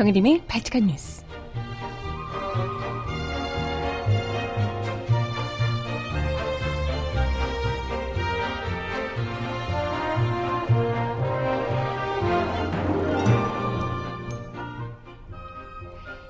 정혜림의 0.00 0.44
발칙한 0.48 0.86
뉴스. 0.86 1.22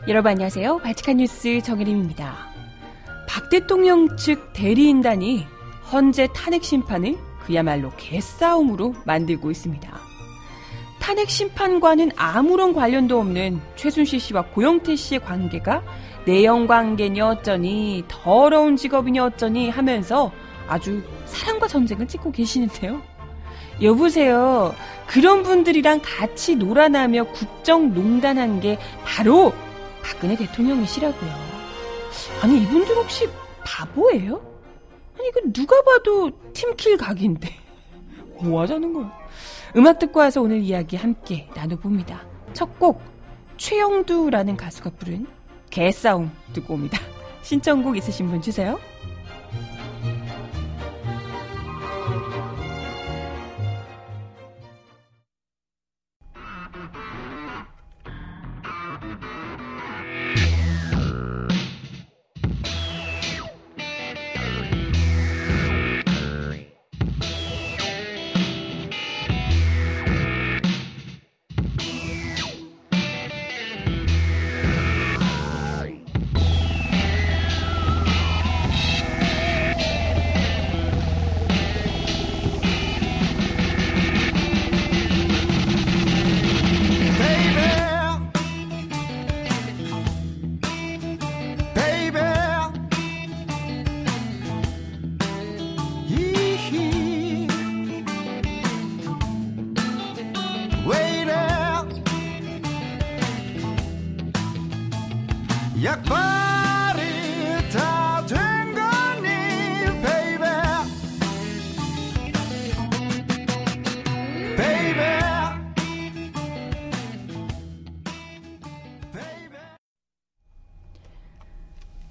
여러분 0.09 0.33
안녕하세요. 0.33 0.79
발칙한 0.79 1.19
뉴스 1.19 1.61
정혜림입니다. 1.63 2.35
박 3.29 3.51
대통령 3.51 4.17
측 4.17 4.53
대리인단이 4.53 5.47
헌재 5.93 6.31
탄핵 6.35 6.65
심판을 6.65 7.17
그야말로 7.47 7.93
개싸움으로 7.97 8.97
만들고 9.07 9.49
있습니다. 9.53 9.90
탄핵 11.11 11.29
심판과는 11.29 12.13
아무런 12.15 12.73
관련도 12.73 13.19
없는 13.19 13.61
최순실 13.75 14.21
씨와 14.21 14.43
고영태 14.43 14.95
씨의 14.95 15.19
관계가 15.19 15.83
내연 16.25 16.69
관계니 16.69 17.21
어쩌니 17.21 18.05
더러운 18.07 18.77
직업이니 18.77 19.19
어쩌니 19.19 19.71
하면서 19.71 20.31
아주 20.69 21.03
사랑과 21.27 21.67
전쟁을 21.67 22.07
찍고 22.07 22.31
계시는데요. 22.31 23.03
여보세요. 23.83 24.73
그런 25.09 25.43
분들이랑 25.43 26.01
같이 26.05 26.55
놀아나며 26.55 27.25
국정농단한 27.25 28.61
게 28.61 28.79
바로 29.05 29.53
박근혜 30.05 30.37
대통령이시라고요. 30.37 31.33
아니 32.41 32.63
이분들 32.63 32.95
혹시 32.95 33.29
바보예요? 33.67 34.41
아니 35.19 35.27
이거 35.27 35.41
누가 35.53 35.83
봐도 35.83 36.31
팀킬 36.53 36.99
각인데 36.99 37.53
뭐 38.41 38.61
하자는 38.61 38.93
거야? 38.93 39.20
음악 39.77 39.99
듣고 39.99 40.21
와서 40.21 40.41
오늘 40.43 40.59
이야기 40.59 40.97
함께 40.97 41.49
나눠봅니다. 41.55 42.23
첫 42.53 42.79
곡 42.79 43.01
최영두라는 43.57 44.57
가수가 44.57 44.91
부른 44.99 45.27
개싸움 45.69 46.31
듣고 46.55 46.75
옵니다. 46.75 46.99
신청곡 47.43 47.97
있으신 47.97 48.29
분 48.29 48.41
주세요. 48.41 48.79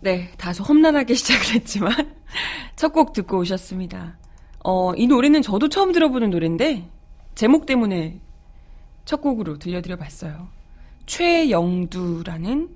네, 0.01 0.31
다소 0.37 0.63
험난하게 0.63 1.13
시작을 1.15 1.55
했지만 1.55 1.93
첫 2.75 2.93
곡 2.93 3.13
듣고 3.13 3.39
오셨습니다. 3.39 4.17
어, 4.63 4.93
이 4.95 5.07
노래는 5.07 5.41
저도 5.41 5.69
처음 5.69 5.91
들어보는 5.91 6.29
노래인데 6.29 6.89
제목 7.35 7.65
때문에 7.65 8.19
첫 9.05 9.21
곡으로 9.21 9.57
들려드려 9.57 9.95
봤어요. 9.97 10.49
최영두라는 11.05 12.69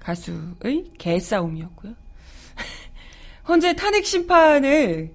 가수의 0.00 0.90
개싸움이었고요. 0.98 1.94
현재 3.46 3.74
탄핵 3.74 4.04
심판을 4.04 5.14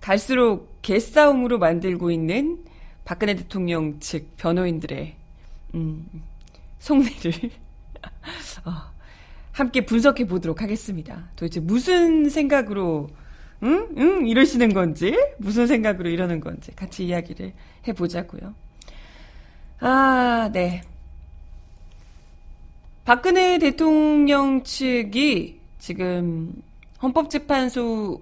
갈수록 0.00 0.78
개싸움으로 0.82 1.58
만들고 1.58 2.10
있는 2.10 2.64
박근혜 3.04 3.34
대통령 3.34 4.00
측 4.00 4.36
변호인들의 4.36 5.14
음, 5.74 6.06
속내를 6.78 7.50
어, 8.64 8.72
함께 9.56 9.86
분석해 9.86 10.26
보도록 10.26 10.60
하겠습니다. 10.60 11.30
도대체 11.34 11.60
무슨 11.60 12.28
생각으로 12.28 13.08
응? 13.62 13.88
응? 13.96 14.28
이러시는 14.28 14.74
건지, 14.74 15.16
무슨 15.38 15.66
생각으로 15.66 16.10
이러는 16.10 16.40
건지 16.40 16.72
같이 16.76 17.06
이야기를 17.06 17.54
해보자고요. 17.88 18.54
아, 19.80 20.50
네. 20.52 20.82
박근혜 23.06 23.58
대통령 23.58 24.62
측이 24.62 25.58
지금 25.78 26.52
헌법재판소에서 27.02 28.20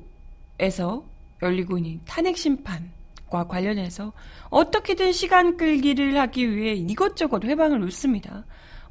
열리고 1.42 1.78
있는 1.78 2.00
탄핵 2.06 2.36
심판과 2.36 3.48
관련해서 3.48 4.12
어떻게든 4.50 5.10
시간 5.10 5.56
끌기를 5.56 6.16
하기 6.20 6.56
위해 6.56 6.74
이것저것 6.74 7.42
회방을 7.42 7.80
놓습니다. 7.80 8.44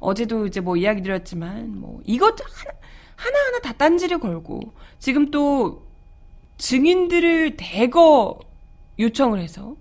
어제도 0.04 0.46
이제 0.46 0.60
뭐 0.60 0.76
이야기 0.76 1.02
드렸지만 1.02 1.78
뭐 1.78 2.00
이것 2.04 2.34
하나 2.40 2.78
하나하나 3.16 3.58
다 3.60 3.72
딴지를 3.72 4.18
걸고 4.18 4.60
지금 4.98 5.30
또 5.30 5.86
증인들을 6.58 7.56
대거 7.56 8.38
요청을 8.98 9.40
해서 9.40 9.76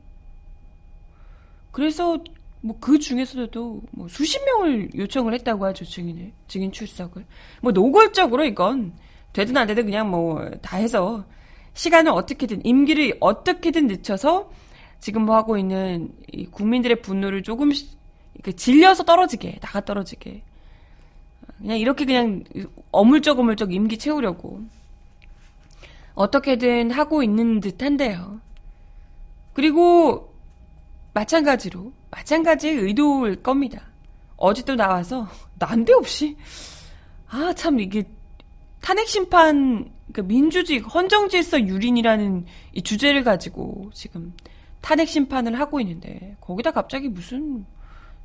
그래서 1.72 2.18
뭐 2.62 2.78
그 2.80 2.98
중에서도 2.98 3.82
뭐 3.92 4.08
수십 4.08 4.42
명을 4.46 4.90
요청을 4.96 5.34
했다고 5.34 5.66
하죠 5.66 5.84
증인을 5.84 6.32
증인 6.48 6.72
출석을. 6.72 7.26
뭐 7.62 7.74
노골적으로 7.74 8.46
이건 8.46 8.94
되든 9.34 9.58
안 9.58 9.68
되든 9.68 9.84
그냥 9.86 10.10
뭐 10.10 10.50
다 10.62 10.78
해서 10.78 11.26
시간을 11.74 12.12
어떻게든 12.14 12.66
임기를 12.66 13.18
어떻게든 13.20 13.88
늦춰서 13.88 14.50
지금 15.00 15.24
뭐 15.26 15.36
하고 15.36 15.58
있는 15.58 16.14
이 16.32 16.46
국민들의 16.46 17.02
분노를 17.02 17.44
조금씩 17.44 17.98
질려서 18.56 19.04
떨어지게 19.04 19.60
나가 19.62 19.82
떨어지게 19.82 20.42
그냥 21.58 21.78
이렇게 21.78 22.06
그냥 22.06 22.44
어물쩍 22.92 23.40
어물쩍 23.40 23.74
임기 23.74 23.98
채우려고 23.98 24.62
어떻게든 26.16 26.92
하고 26.92 27.24
있는 27.24 27.60
듯한데요. 27.60 28.40
그리고 29.54 30.34
마찬가지로 31.14 31.92
마찬가지의 32.12 32.76
의도일 32.76 33.42
겁니다. 33.42 33.84
어제 34.36 34.64
또 34.64 34.76
나와서 34.76 35.28
난데없이 35.60 36.36
아 37.30 37.54
참 37.54 37.80
이게 37.80 38.04
탄핵 38.82 39.08
심판 39.08 39.92
그 40.12 40.22
민주주의 40.22 40.80
헌정 40.80 41.30
질서 41.30 41.60
유린이라는 41.60 42.46
이 42.74 42.82
주제를 42.82 43.24
가지고 43.24 43.90
지금 43.94 44.34
탄핵 44.82 45.08
심판을 45.08 45.58
하고 45.60 45.80
있는데 45.80 46.36
거기다 46.42 46.72
갑자기 46.72 47.08
무슨 47.08 47.66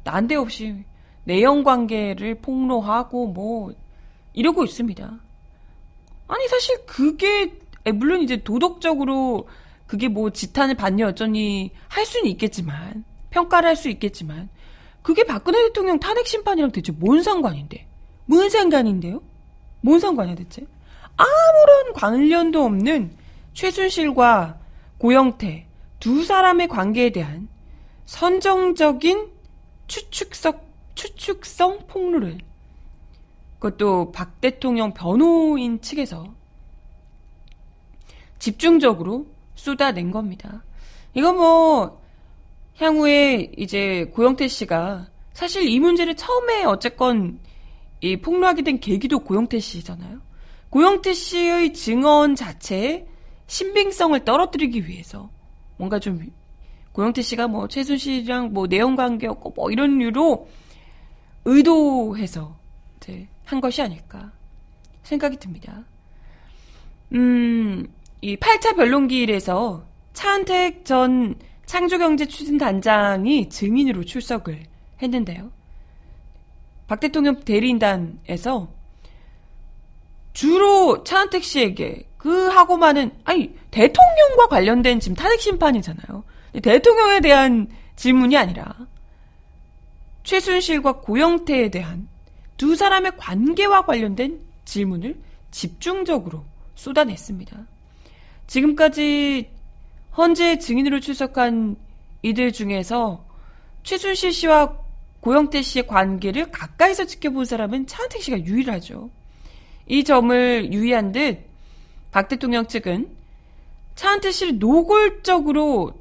난데없이 0.04 0.84
내연 1.24 1.62
관계를 1.62 2.36
폭로하고 2.36 3.28
뭐 3.28 3.74
이러고 4.32 4.64
있습니다. 4.64 5.18
아니 6.28 6.48
사실 6.48 6.84
그게 6.86 7.58
물론 7.94 8.22
이제 8.22 8.36
도덕적으로 8.42 9.48
그게 9.86 10.08
뭐 10.08 10.30
지탄을 10.30 10.74
받니 10.74 11.02
어쩌니 11.02 11.72
할 11.88 12.04
수는 12.06 12.30
있겠지만 12.30 13.04
평가를 13.30 13.68
할 13.68 13.76
수 13.76 13.88
있겠지만 13.88 14.48
그게 15.02 15.24
박근혜 15.24 15.62
대통령 15.62 15.98
탄핵 15.98 16.26
심판이랑 16.26 16.70
대체 16.72 16.92
뭔 16.92 17.22
상관인데? 17.22 17.86
뭔 18.26 18.50
상관인데요? 18.50 19.22
뭔 19.80 19.98
상관이야 20.00 20.34
대체? 20.34 20.66
아무런 21.16 21.92
관련도 21.94 22.62
없는 22.64 23.12
최순실과 23.54 24.58
고영태 24.98 25.66
두 25.98 26.24
사람의 26.24 26.68
관계에 26.68 27.10
대한 27.10 27.48
선정적인 28.04 29.28
추측성 29.88 30.60
추측성 30.94 31.86
폭로를 31.86 32.38
그것도 33.58 34.12
박 34.12 34.40
대통령 34.40 34.92
변호인 34.94 35.80
측에서 35.80 36.32
집중적으로 38.38 39.26
쏟아낸 39.56 40.10
겁니다. 40.10 40.62
이거 41.14 41.32
뭐 41.32 42.00
향후에 42.76 43.52
이제 43.56 44.04
고영태 44.14 44.46
씨가 44.46 45.08
사실 45.32 45.68
이 45.68 45.80
문제를 45.80 46.14
처음에 46.16 46.64
어쨌건 46.64 47.40
이 48.00 48.16
폭로하게 48.16 48.62
된 48.62 48.78
계기도 48.78 49.18
고영태 49.18 49.58
씨잖아요. 49.58 50.20
고영태 50.70 51.12
씨의 51.12 51.72
증언 51.72 52.36
자체의 52.36 53.06
신빙성을 53.48 54.24
떨어뜨리기 54.24 54.86
위해서 54.86 55.30
뭔가 55.76 55.98
좀 55.98 56.20
고영태 56.98 57.22
씨가 57.22 57.46
뭐 57.46 57.68
최순실이랑 57.68 58.52
뭐 58.52 58.66
내용 58.66 58.96
관계였고 58.96 59.50
뭐 59.50 59.70
이런 59.70 60.00
이유로 60.00 60.48
의도해서 61.44 62.58
이제 62.96 63.28
한 63.44 63.60
것이 63.60 63.80
아닐까 63.80 64.32
생각이 65.04 65.36
듭니다. 65.36 65.84
음, 67.12 67.86
이 68.20 68.34
8차 68.34 68.74
변론기일에서 68.74 69.86
차은택 70.12 70.84
전 70.84 71.36
창조경제 71.66 72.26
추진단장이 72.26 73.48
증인으로 73.48 74.02
출석을 74.02 74.64
했는데요. 75.00 75.52
박 76.88 76.98
대통령 76.98 77.38
대리인단에서 77.38 78.72
주로 80.32 81.04
차은택 81.04 81.44
씨에게 81.44 82.08
그 82.16 82.48
하고 82.48 82.76
많은 82.76 83.12
아니 83.22 83.54
대통령과 83.70 84.48
관련된 84.48 84.98
지금 84.98 85.14
탄핵 85.14 85.40
심판이잖아요. 85.40 86.24
대통령에 86.62 87.20
대한 87.20 87.68
질문이 87.96 88.36
아니라 88.36 88.74
최순실과 90.24 91.00
고영태에 91.00 91.70
대한 91.70 92.08
두 92.56 92.76
사람의 92.76 93.12
관계와 93.16 93.86
관련된 93.86 94.40
질문을 94.64 95.16
집중적으로 95.50 96.44
쏟아냈습니다. 96.74 97.56
지금까지 98.46 99.50
헌재 100.16 100.58
증인으로 100.58 101.00
출석한 101.00 101.76
이들 102.22 102.52
중에서 102.52 103.24
최순실 103.84 104.32
씨와 104.32 104.76
고영태 105.20 105.62
씨의 105.62 105.86
관계를 105.86 106.50
가까이서 106.50 107.06
지켜본 107.06 107.44
사람은 107.44 107.86
차은택 107.86 108.22
씨가 108.22 108.44
유일하죠. 108.44 109.10
이 109.86 110.04
점을 110.04 110.72
유의한 110.72 111.12
듯 111.12 111.48
박 112.10 112.28
대통령 112.28 112.66
측은 112.66 113.08
차은택 113.94 114.32
씨를 114.32 114.58
노골적으로 114.58 115.92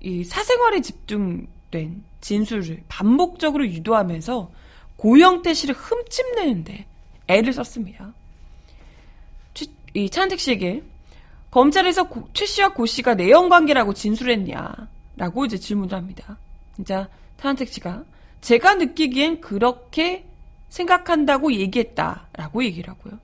이 0.00 0.24
사생활에 0.24 0.80
집중된 0.80 2.04
진술을 2.20 2.82
반복적으로 2.88 3.66
유도하면서 3.66 4.50
고영태 4.96 5.54
씨를 5.54 5.74
흠집내는데 5.74 6.86
애를 7.28 7.52
썼습니다. 7.52 8.12
이 9.94 10.10
차은택 10.10 10.38
씨에게 10.38 10.82
검찰에서 11.50 12.04
고, 12.04 12.28
최 12.34 12.44
씨와 12.46 12.74
고 12.74 12.84
씨가 12.84 13.14
내연 13.14 13.48
관계라고 13.48 13.94
진술했냐라고 13.94 15.46
이제 15.46 15.56
질문을 15.56 15.96
합니다. 15.96 16.38
진짜 16.76 17.08
차은택 17.38 17.68
씨가 17.68 18.04
제가 18.40 18.74
느끼기엔 18.74 19.40
그렇게 19.40 20.26
생각한다고 20.68 21.52
얘기했다라고 21.52 22.64
얘기를 22.64 22.90
하고요. 22.90 23.18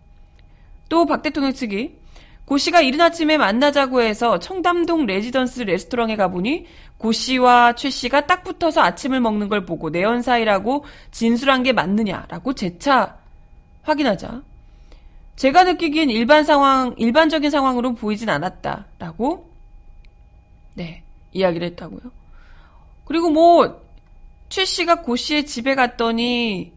또 0.88 1.06
박 1.06 1.22
대통령 1.22 1.52
측이 1.52 1.98
고 2.44 2.58
씨가 2.58 2.82
이른 2.82 3.00
아침에 3.00 3.38
만나자고 3.38 4.02
해서 4.02 4.38
청담동 4.38 5.06
레지던스 5.06 5.62
레스토랑에 5.62 6.16
가보니 6.16 6.66
고 6.98 7.12
씨와 7.12 7.74
최 7.74 7.90
씨가 7.90 8.26
딱 8.26 8.44
붙어서 8.44 8.82
아침을 8.82 9.20
먹는 9.20 9.48
걸 9.48 9.64
보고 9.64 9.90
내연 9.90 10.22
사이라고 10.22 10.84
진술한 11.10 11.62
게 11.62 11.72
맞느냐라고 11.72 12.52
재차 12.52 13.18
확인하자 13.82 14.42
제가 15.36 15.64
느끼기엔 15.64 16.10
일반 16.10 16.44
상황, 16.44 16.94
일반적인 16.96 17.50
상황으로 17.50 17.94
보이진 17.94 18.28
않았다라고 18.28 19.50
네 20.74 21.02
이야기를 21.32 21.66
했다고요. 21.68 22.12
그리고 23.04 23.30
뭐 23.30 23.84
최 24.54 24.64
씨가 24.64 25.02
고 25.02 25.16
씨의 25.16 25.46
집에 25.46 25.74
갔더니 25.74 26.73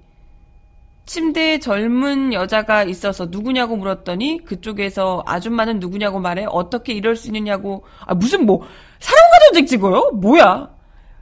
침대에 1.08 1.60
젊은 1.60 2.34
여자가 2.34 2.84
있어서 2.84 3.28
누구냐고 3.32 3.78
물었더니 3.78 4.44
그쪽에서 4.44 5.24
아줌마는 5.26 5.80
누구냐고 5.80 6.20
말해 6.20 6.46
어떻게 6.48 6.94
이럴 6.94 7.16
수 7.16 7.28
있느냐고 7.28 7.86
아 8.06 8.14
무슨 8.14 8.46
뭐 8.46 8.68
사랑과 9.00 9.40
전쟁 9.46 9.66
찍어요? 9.66 10.12
뭐야? 10.12 10.70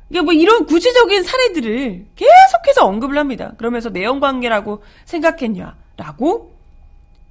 이게 0.09 0.21
뭐 0.21 0.33
이런 0.33 0.65
구체적인 0.65 1.23
사례들을 1.23 2.05
계속해서 2.15 2.85
언급을 2.85 3.17
합니다. 3.17 3.53
그러면서 3.57 3.89
내연 3.89 4.19
관계라고 4.19 4.83
생각했냐라고 5.05 6.51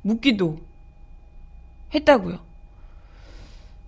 묻기도 0.02 0.58
했다고요. 1.92 2.38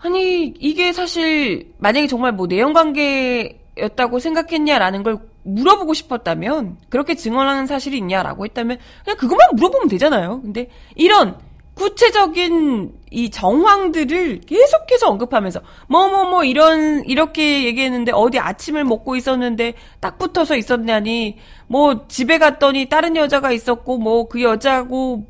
아니 0.00 0.54
이게 0.58 0.92
사실 0.92 1.72
만약에 1.78 2.08
정말 2.08 2.32
뭐 2.32 2.48
내연 2.48 2.72
관계였다고 2.72 4.18
생각했냐라는 4.18 5.04
걸 5.04 5.18
물어보고 5.46 5.94
싶었다면 5.94 6.78
그렇게 6.88 7.14
증언하는 7.14 7.66
사실이 7.66 7.96
있냐라고 7.98 8.44
했다면 8.44 8.78
그냥 9.04 9.16
그것만 9.16 9.50
물어보면 9.54 9.88
되잖아요. 9.88 10.42
근데 10.42 10.68
이런 10.94 11.38
구체적인 11.74 12.92
이 13.10 13.30
정황들을 13.30 14.40
계속해서 14.46 15.08
언급하면서 15.10 15.60
뭐 15.88 16.08
뭐 16.08 16.22
뭐 16.22 16.30
뭐 16.30 16.44
이런 16.44 17.04
이렇게 17.04 17.64
얘기했는데 17.64 18.12
어디 18.12 18.38
아침을 18.38 18.84
먹고 18.84 19.14
있었는데 19.16 19.74
딱 20.00 20.16
붙어서 20.18 20.56
있었냐니 20.56 21.38
뭐 21.66 22.06
집에 22.08 22.38
갔더니 22.38 22.88
다른 22.88 23.14
여자가 23.16 23.52
있었고 23.52 23.98
뭐 23.98 24.28
그 24.28 24.42
여자고 24.42 25.26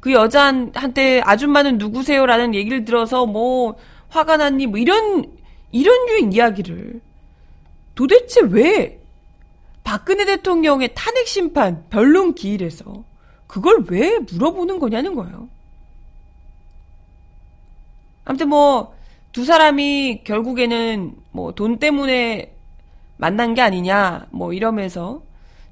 그 0.00 0.12
여자한테 0.12 1.20
아줌마는 1.24 1.78
누구세요라는 1.78 2.54
얘기를 2.54 2.84
들어서 2.86 3.26
뭐 3.26 3.76
화가 4.08 4.38
났니 4.38 4.66
뭐 4.66 4.78
이런 4.78 5.26
이런 5.72 6.08
유의 6.08 6.30
이야기를 6.32 7.00
도대체 7.94 8.40
왜 8.50 9.01
박근혜 9.84 10.24
대통령의 10.24 10.94
탄핵 10.94 11.26
심판 11.26 11.88
변론 11.90 12.34
기일에서 12.34 13.04
그걸 13.46 13.84
왜 13.88 14.18
물어보는 14.18 14.78
거냐는 14.78 15.14
거예요. 15.14 15.48
아무튼 18.24 18.48
뭐 18.48 19.02
두 19.32 19.46
사람이 19.46 20.24
결국에는 20.24 21.14
뭐 21.32 21.52
돈 21.52 21.78
때문에 21.78 22.54
만난 23.16 23.54
게 23.54 23.62
아니냐 23.62 24.26
뭐 24.30 24.52
이러면서 24.52 25.22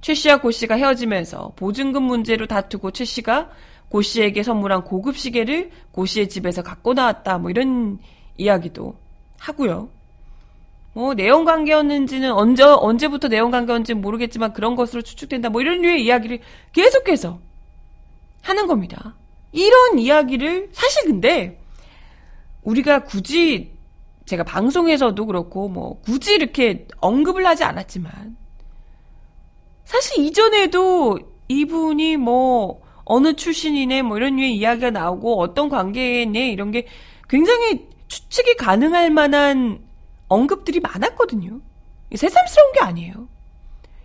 최 0.01 0.15
씨와 0.15 0.41
고 0.41 0.51
씨가 0.51 0.77
헤어지면서 0.77 1.53
보증금 1.57 2.03
문제로 2.05 2.47
다투고 2.47 2.91
최 2.93 3.05
씨가 3.05 3.51
고 3.91 4.01
씨에게 4.01 4.43
선물한 4.43 4.85
고급 4.85 5.19
시계를 5.19 5.71
고 5.93 6.07
씨의 6.07 6.31
집에서 6.31 6.63
갖고 6.63 6.95
나왔다 6.95 7.39
뭐 7.39 7.51
이런 7.51 7.99
이야기도 8.39 8.97
하고요. 9.39 9.91
뭐 10.93 11.15
내용 11.15 11.45
관계였는지는 11.45 12.33
언제 12.33 12.63
언제부터 12.65 13.29
내용 13.29 13.51
관계였는지는 13.51 14.01
모르겠지만 14.01 14.53
그런 14.53 14.75
것으로 14.75 15.03
추측된다. 15.03 15.49
뭐 15.49 15.61
이런 15.61 15.81
류의 15.83 16.05
이야기를 16.05 16.41
계속해서 16.73 17.41
하는 18.43 18.67
겁니다. 18.67 19.17
이런 19.53 19.99
이야기를 19.99 20.71
사실 20.73 21.05
근데 21.05 21.61
우리가 22.63 23.05
굳이 23.05 23.73
제가 24.27 24.45
방송에서도 24.45 25.27
그렇고 25.27 25.69
뭐 25.69 26.01
굳이 26.03 26.35
이렇게 26.35 26.87
언급을 26.99 27.47
하지 27.47 27.65
않았지만 27.65 28.37
사실 29.85 30.25
이전에도 30.25 31.19
이분이 31.49 32.17
뭐 32.17 32.81
어느 33.05 33.35
출신이네 33.35 34.03
뭐 34.03 34.17
이런 34.17 34.37
류의 34.37 34.55
이야기가 34.55 34.91
나오고 34.91 35.41
어떤 35.41 35.69
관계네 35.69 36.51
이런 36.51 36.71
게 36.71 36.87
굉장히 37.29 37.89
추측이 38.07 38.55
가능할 38.55 39.11
만한 39.11 39.81
언급들이 40.31 40.81
많았거든요. 40.81 41.61
새삼스러운 42.15 42.73
게 42.73 42.81
아니에요. 42.81 43.29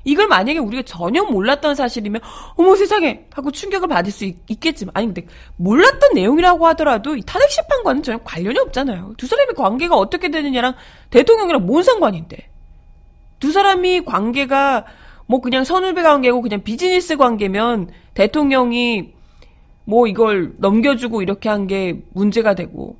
이걸 0.03 0.27
만약에 0.27 0.59
우리가 0.59 0.83
전혀 0.83 1.23
몰랐던 1.23 1.73
사실이면 1.75 2.21
어머 2.55 2.75
세상에 2.75 3.25
하고 3.33 3.51
충격을 3.51 3.87
받을 3.87 4.11
수 4.11 4.25
있, 4.25 4.59
겠지만 4.59 4.91
아니 4.95 5.07
근데 5.07 5.25
몰랐던 5.55 6.13
내용이라고 6.13 6.67
하더라도 6.67 7.15
이 7.15 7.21
탄핵 7.25 7.49
심판과는 7.49 8.03
전혀 8.03 8.19
관련이 8.19 8.59
없잖아요. 8.59 9.13
두 9.17 9.25
사람의 9.25 9.55
관계가 9.55 9.95
어떻게 9.95 10.29
되느냐랑 10.29 10.75
대통령이랑 11.09 11.65
뭔 11.65 11.81
상관인데 11.81 12.37
두 13.39 13.51
사람이 13.51 14.05
관계가 14.05 14.85
뭐 15.27 15.41
그냥 15.41 15.63
선후배 15.63 16.03
관계고 16.03 16.41
그냥 16.41 16.61
비즈니스 16.63 17.17
관계면 17.17 17.89
대통령이 18.13 19.13
뭐 19.85 20.05
이걸 20.07 20.53
넘겨주고 20.57 21.23
이렇게 21.23 21.49
한 21.49 21.65
게 21.67 22.03
문제가 22.13 22.53
되고 22.53 22.97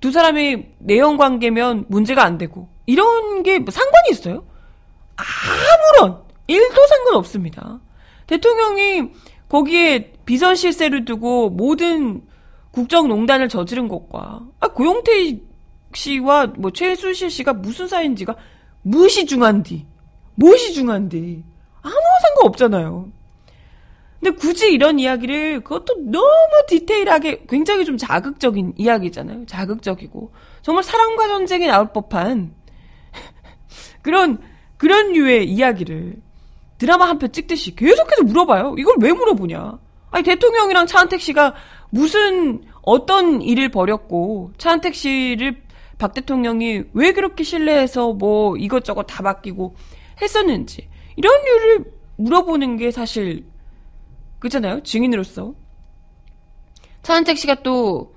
두 0.00 0.12
사람이 0.12 0.66
내연 0.78 1.16
관계면 1.16 1.86
문제가 1.88 2.24
안 2.24 2.38
되고 2.38 2.68
이런 2.86 3.42
게 3.42 3.58
뭐 3.58 3.70
상관이 3.70 4.10
있어요? 4.12 4.44
아무런 5.16 6.22
일도 6.46 6.86
상관없습니다. 6.86 7.80
대통령이 8.26 9.10
거기에 9.48 10.12
비선 10.24 10.54
실세를 10.54 11.04
두고 11.04 11.50
모든 11.50 12.22
국정농단을 12.70 13.48
저지른 13.48 13.88
것과 13.88 14.40
아, 14.60 14.68
고용태 14.68 15.38
씨와 15.94 16.48
뭐 16.58 16.70
최순실 16.70 17.30
씨가 17.30 17.54
무슨 17.54 17.88
사이인지가 17.88 18.36
무시 18.82 19.26
중한디 19.26 19.86
무시 20.34 20.74
중한디 20.74 21.42
아무 21.82 21.94
상관 21.94 22.46
없잖아요. 22.46 23.08
근데 24.20 24.36
굳이 24.36 24.72
이런 24.72 24.98
이야기를 24.98 25.60
그것도 25.60 26.10
너무 26.10 26.26
디테일하게 26.68 27.44
굉장히 27.48 27.84
좀 27.84 27.96
자극적인 27.96 28.74
이야기잖아요. 28.76 29.46
자극적이고 29.46 30.32
정말 30.62 30.82
사랑과 30.82 31.28
전쟁이 31.28 31.66
나올 31.66 31.92
법한 31.92 32.52
그런 34.02 34.38
그런 34.76 35.12
류의 35.12 35.48
이야기를 35.48 36.16
드라마 36.78 37.08
한 37.08 37.18
편 37.18 37.30
찍듯이 37.32 37.74
계속해서 37.76 38.22
물어봐요. 38.24 38.76
이걸 38.78 38.96
왜 39.00 39.12
물어보냐? 39.12 39.78
아니 40.10 40.24
대통령이랑 40.24 40.86
차은택 40.86 41.20
씨가 41.20 41.54
무슨 41.90 42.62
어떤 42.82 43.42
일을 43.42 43.68
벌였고 43.70 44.52
차은택 44.58 44.94
씨를 44.94 45.62
박 45.98 46.14
대통령이 46.14 46.84
왜 46.92 47.12
그렇게 47.12 47.42
신뢰해서 47.44 48.12
뭐 48.12 48.56
이것저것 48.56 49.02
다 49.04 49.22
맡기고 49.22 49.74
했었는지 50.22 50.88
이런 51.16 51.34
류를 51.44 51.84
물어보는 52.16 52.76
게 52.76 52.90
사실 52.90 53.44
그잖아요? 54.38 54.82
증인으로서. 54.82 55.54
차은택 57.02 57.38
씨가 57.38 57.62
또 57.62 58.14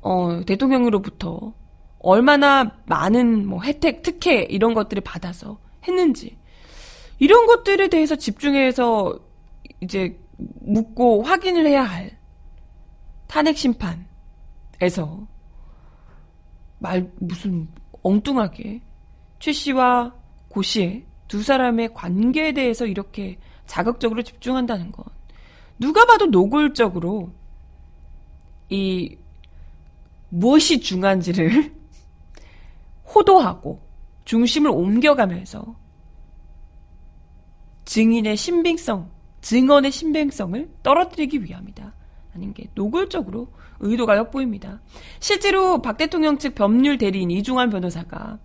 어, 0.00 0.40
대통령으로부터 0.46 1.54
얼마나 1.98 2.76
많은 2.86 3.46
뭐 3.46 3.62
혜택 3.62 4.02
특혜 4.02 4.42
이런 4.42 4.74
것들을 4.74 5.02
받아서 5.02 5.58
했는지. 5.86 6.38
이런 7.18 7.46
것들에 7.46 7.88
대해서 7.88 8.16
집중해서 8.16 9.18
이제 9.80 10.18
묻고 10.36 11.22
확인을 11.22 11.66
해야 11.66 11.84
할 11.84 12.18
탄핵 13.28 13.56
심판에서 13.56 15.26
말 16.78 17.10
무슨 17.20 17.68
엉뚱하게 18.02 18.82
최 19.38 19.52
씨와 19.52 20.14
고 20.48 20.62
씨의 20.62 21.06
두 21.28 21.42
사람의 21.42 21.94
관계에 21.94 22.52
대해서 22.52 22.86
이렇게 22.86 23.38
자극적으로 23.66 24.22
집중한다는 24.22 24.90
건 24.90 25.04
누가 25.82 26.06
봐도 26.06 26.26
노골적으로 26.26 27.32
이 28.70 29.16
무엇이 30.28 30.78
중요한지를 30.78 31.74
호도하고 33.12 33.82
중심을 34.24 34.70
옮겨가면서 34.70 35.74
증인의 37.84 38.36
신빙성, 38.36 39.10
증언의 39.40 39.90
신빙성을 39.90 40.70
떨어뜨리기 40.84 41.42
위함이다. 41.42 41.92
하는 42.30 42.54
게 42.54 42.68
노골적으로 42.74 43.48
의도가 43.80 44.16
엿보입니다. 44.16 44.80
실제로 45.18 45.82
박 45.82 45.96
대통령 45.96 46.38
측 46.38 46.54
법률 46.54 46.96
대리인 46.96 47.32
이중환 47.32 47.70
변호사가 47.70 48.38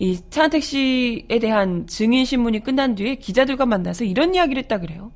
이 0.00 0.18
차은택 0.28 0.64
씨에 0.64 1.38
대한 1.40 1.86
증인 1.86 2.24
신문이 2.24 2.64
끝난 2.64 2.96
뒤에 2.96 3.14
기자들과 3.14 3.66
만나서 3.66 4.04
이런 4.04 4.34
이야기를 4.34 4.64
했다 4.64 4.80
그래요. 4.80 5.12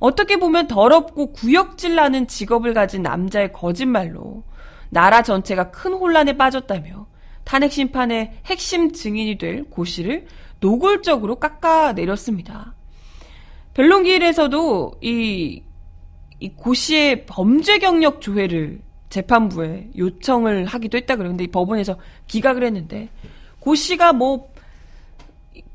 어떻게 0.00 0.38
보면 0.38 0.66
더럽고 0.66 1.32
구역질 1.32 1.94
나는 1.94 2.26
직업을 2.26 2.74
가진 2.74 3.02
남자의 3.02 3.52
거짓말로 3.52 4.42
나라 4.88 5.22
전체가 5.22 5.70
큰 5.70 5.92
혼란에 5.92 6.36
빠졌다며 6.36 7.06
탄핵 7.44 7.70
심판의 7.72 8.40
핵심 8.46 8.92
증인이 8.92 9.38
될 9.38 9.64
고 9.70 9.84
씨를 9.84 10.26
노골적으로 10.60 11.36
깎아내렸습니다. 11.36 12.74
변론기일에서도 13.74 14.92
이, 15.02 15.62
이 16.40 16.48
고 16.56 16.74
씨의 16.74 17.26
범죄 17.26 17.78
경력 17.78 18.20
조회를 18.20 18.80
재판부에 19.10 19.90
요청을 19.96 20.64
하기도 20.66 20.96
했다 20.96 21.16
그러는데 21.16 21.46
법원에서 21.48 21.98
기각을 22.26 22.64
했는데 22.64 23.08
고 23.58 23.74
씨가 23.74 24.12
뭐 24.14 24.48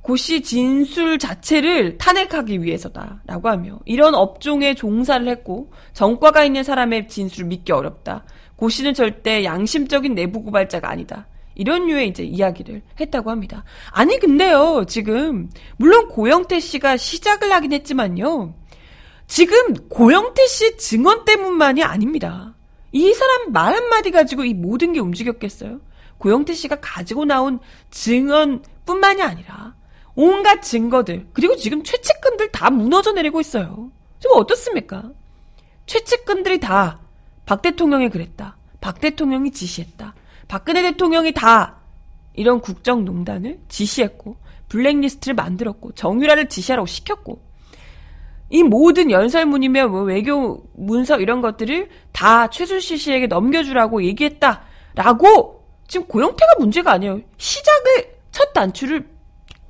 고씨 0.01 0.42
진술 0.42 1.18
자체를 1.18 1.98
탄핵하기 1.98 2.62
위해서다라고 2.62 3.50
하며 3.50 3.80
이런 3.86 4.13
업종에 4.13 4.75
종사를 4.75 5.27
했고 5.27 5.72
전과가 5.94 6.44
있는 6.44 6.63
사람의 6.63 7.08
진술을 7.08 7.48
믿기 7.48 7.72
어렵다. 7.72 8.24
고 8.56 8.70
씨는 8.70 8.94
절대 8.94 9.44
양심적인 9.44 10.15
내부 10.15 10.44
고발자가 10.44 10.89
아니다. 10.89 11.27
이런 11.56 11.88
류의 11.88 12.10
이제 12.10 12.24
이야기를 12.24 12.82
했다고 13.00 13.32
합니다. 13.32 13.63
아니 13.92 14.20
근데요 14.20 14.86
지금 14.88 15.50
물론 15.77 16.08
고영태 16.10 16.60
씨가 16.60 16.98
시작을 16.98 17.51
하긴 17.51 17.74
했지만요. 17.74 18.54
지금 19.27 19.74
고영태 19.89 20.46
씨 20.48 20.77
증언 20.77 21.25
때문만이 21.25 21.84
아닙니다. 21.84 22.54
이 22.92 23.13
사람 23.13 23.51
말 23.51 23.74
한마디 23.74 24.12
가지고 24.12 24.46
이 24.46 24.54
모든 24.54 24.94
게 24.94 25.00
움직였겠어요? 25.00 25.80
고영태 26.18 26.54
씨가 26.54 26.77
가지고 26.80 27.25
나온 27.25 27.60
증언 27.92 28.62
뿐만이 28.86 29.22
아니라 29.22 29.75
온갖 30.15 30.62
증거들 30.62 31.27
그리고 31.34 31.56
지금 31.56 31.84
최측근들 31.84 32.51
다 32.51 32.70
무너져 32.70 33.12
내리고 33.12 33.42
있어요. 33.42 33.92
지금 34.20 34.38
어떻습니까? 34.38 35.12
최측근들이 35.86 36.60
다 36.60 37.06
박 37.46 37.62
대통령이 37.62 38.10
그랬다. 38.10 38.58
박 38.82 39.00
대통령이 39.00 39.51
지시했다. 39.51 40.13
박근혜 40.48 40.82
대통령이 40.82 41.34
다 41.34 41.77
이런 42.34 42.60
국정농단을 42.60 43.60
지시했고 43.68 44.38
블랙리스트를 44.70 45.36
만들었고 45.36 45.94
정유라를 45.94 46.50
지시하라고 46.50 46.86
시켰고 46.86 47.39
이 48.50 48.63
모든 48.63 49.10
연설문이며 49.10 49.88
뭐 49.88 50.01
외교 50.01 50.63
문서 50.75 51.20
이런 51.20 51.42
것들을 51.42 51.89
다 52.12 52.48
최순실 52.50 52.98
씨에게 52.98 53.27
넘겨주라고 53.27 54.04
얘기했다라고 54.04 55.65
지금 55.88 56.08
고영태가 56.08 56.56
문제가 56.60 56.92
아니에요. 56.94 57.22
시작을 57.38 58.14
첫 58.36 58.51
단추를 58.51 59.08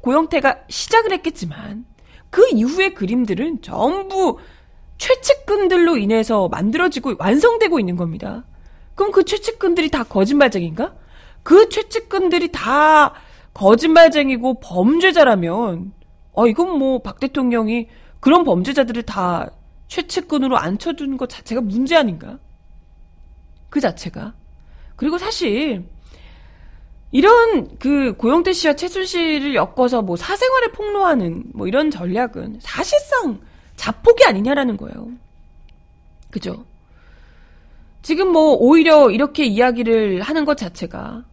고영태가 0.02 0.62
시작을 0.70 1.12
했겠지만 1.12 1.86
그 2.32 2.48
이후의 2.52 2.96
그림들은 2.96 3.62
전부 3.62 4.40
최측근들로 4.98 5.98
인해서 5.98 6.48
만들어지고 6.48 7.14
완성되고 7.20 7.80
있는 7.80 7.96
겁니다. 7.96 8.44
그럼 8.96 9.12
그 9.12 9.24
최측근들이 9.24 9.92
다 9.92 10.04
거짓말쟁인가? 10.04 10.96
그 11.44 11.70
최측근들이 11.70 12.52
다 12.52 13.14
거짓말쟁이고 13.54 14.60
범죄자라면 14.62 15.94
어 16.34 16.48
이건 16.48 16.80
뭐 16.80 17.04
박 17.04 17.20
대통령이 17.20 17.88
그런 18.20 18.44
범죄자들을 18.44 19.04
다 19.04 19.48
최측근으로 19.90 20.58
앉혀둔 20.58 21.18
것 21.18 21.30
자체가 21.30 21.62
문제 21.62 21.96
아닌가? 21.96 22.40
그 23.70 23.80
자체가. 23.80 24.34
그리고 24.96 25.20
사실 25.20 25.88
이런 27.16 27.78
그 27.80 28.14
고영태 28.18 28.52
씨와 28.52 28.74
최순실을 28.74 29.56
엮어서 29.56 30.02
뭐 30.02 30.18
사생활을 30.18 30.74
폭로하는 30.74 31.46
뭐 31.54 31.66
이런 31.66 31.90
전략은 31.90 32.58
사실상 32.60 33.40
자폭이 33.78 34.26
아니냐라는 34.26 34.76
거예요. 34.76 35.08
그죠? 36.30 36.66
지금 38.02 38.34
뭐 38.34 38.56
오히려 38.56 39.10
이렇게 39.12 39.46
이야기를 39.46 40.24
하는 40.24 40.44
것 40.44 40.58
자체가 40.58 41.24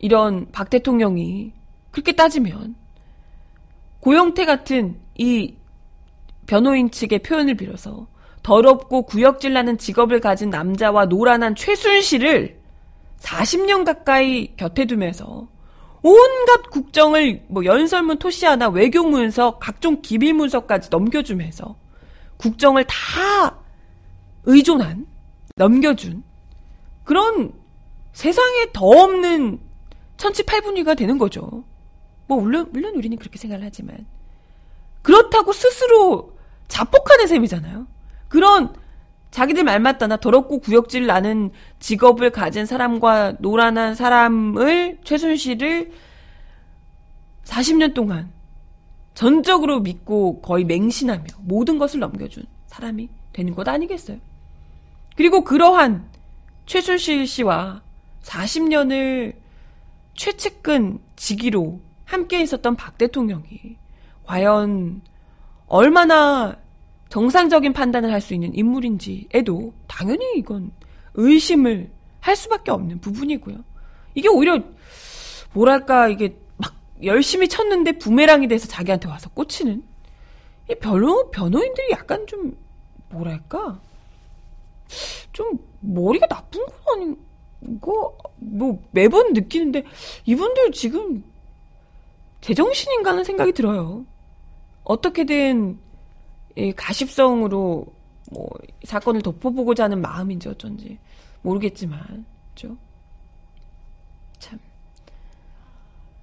이런 0.00 0.50
박 0.50 0.68
대통령이 0.68 1.52
그렇게 1.92 2.10
따지면 2.10 2.74
고영태 4.00 4.44
같은 4.44 4.96
이 5.16 5.54
변호인 6.48 6.90
측의 6.90 7.20
표현을 7.20 7.54
빌어서 7.54 8.08
더럽고 8.42 9.02
구역질 9.02 9.52
나는 9.52 9.78
직업을 9.78 10.18
가진 10.18 10.50
남자와 10.50 11.04
노란한 11.04 11.54
최순실을 11.54 12.61
40년 13.22 13.84
가까이 13.84 14.54
곁에 14.56 14.84
두면서 14.84 15.48
온갖 16.02 16.70
국정을 16.70 17.44
뭐 17.48 17.64
연설문 17.64 18.18
토시 18.18 18.44
하나 18.44 18.68
외교 18.68 19.04
문서 19.04 19.58
각종 19.58 20.02
기밀 20.02 20.34
문서까지 20.34 20.88
넘겨주면서 20.90 21.76
국정을 22.36 22.84
다 22.84 23.58
의존한 24.44 25.06
넘겨준 25.54 26.24
그런 27.04 27.52
세상에 28.12 28.72
더 28.72 28.84
없는 28.84 29.60
천치팔분위가 30.16 30.94
되는 30.94 31.18
거죠. 31.18 31.64
뭐 32.26 32.40
물론 32.40 32.68
물론 32.72 32.94
우리는 32.96 33.16
그렇게 33.16 33.38
생각을 33.38 33.64
하지만 33.64 34.06
그렇다고 35.02 35.52
스스로 35.52 36.36
자폭하는 36.68 37.28
셈이잖아요. 37.28 37.86
그런 38.28 38.74
자기들 39.32 39.64
말 39.64 39.80
맞다나 39.80 40.18
더럽고 40.18 40.60
구역질 40.60 41.06
나는 41.06 41.50
직업을 41.80 42.30
가진 42.30 42.66
사람과 42.66 43.36
노란한 43.40 43.94
사람을 43.94 44.98
최순실을 45.02 45.90
40년 47.44 47.94
동안 47.94 48.30
전적으로 49.14 49.80
믿고 49.80 50.42
거의 50.42 50.64
맹신하며 50.64 51.24
모든 51.40 51.78
것을 51.78 51.98
넘겨준 52.00 52.44
사람이 52.66 53.08
되는 53.32 53.54
것 53.54 53.66
아니겠어요? 53.66 54.18
그리고 55.16 55.44
그러한 55.44 56.08
최순실 56.66 57.26
씨와 57.26 57.82
40년을 58.22 59.34
최측근 60.14 60.98
직위로 61.16 61.80
함께 62.04 62.42
있었던 62.42 62.76
박 62.76 62.98
대통령이 62.98 63.78
과연 64.24 65.00
얼마나 65.66 66.56
정상적인 67.12 67.74
판단을 67.74 68.10
할 68.10 68.22
수 68.22 68.32
있는 68.32 68.54
인물인지에도 68.54 69.74
당연히 69.86 70.38
이건 70.38 70.72
의심을 71.12 71.90
할 72.20 72.34
수밖에 72.34 72.70
없는 72.70 73.00
부분이고요. 73.00 73.56
이게 74.14 74.28
오히려 74.30 74.62
뭐랄까 75.52 76.08
이게 76.08 76.38
막 76.56 76.74
열심히 77.04 77.48
쳤는데 77.48 77.98
부메랑이 77.98 78.48
돼서 78.48 78.66
자기한테 78.66 79.08
와서 79.08 79.28
꽂히는 79.34 79.82
이 80.70 80.74
변호 80.76 81.30
변호인들이 81.30 81.88
약간 81.90 82.26
좀 82.26 82.56
뭐랄까 83.10 83.78
좀 85.32 85.58
머리가 85.80 86.26
나쁜 86.28 86.64
건 86.64 86.74
아닌 86.94 87.78
거뭐 87.82 88.82
매번 88.92 89.34
느끼는데 89.34 89.82
이분들 90.24 90.72
지금 90.72 91.22
제정신인가 92.40 93.10
하는 93.10 93.22
생각이 93.22 93.52
들어요. 93.52 94.06
어떻게든 94.84 95.78
가십성으로 96.76 97.86
뭐 98.30 98.48
사건을 98.84 99.22
덮어보고자 99.22 99.84
하는 99.84 100.00
마음인지 100.00 100.48
어쩐지 100.48 100.98
모르겠지만, 101.42 102.24
그죠? 102.54 102.76
참. 104.38 104.58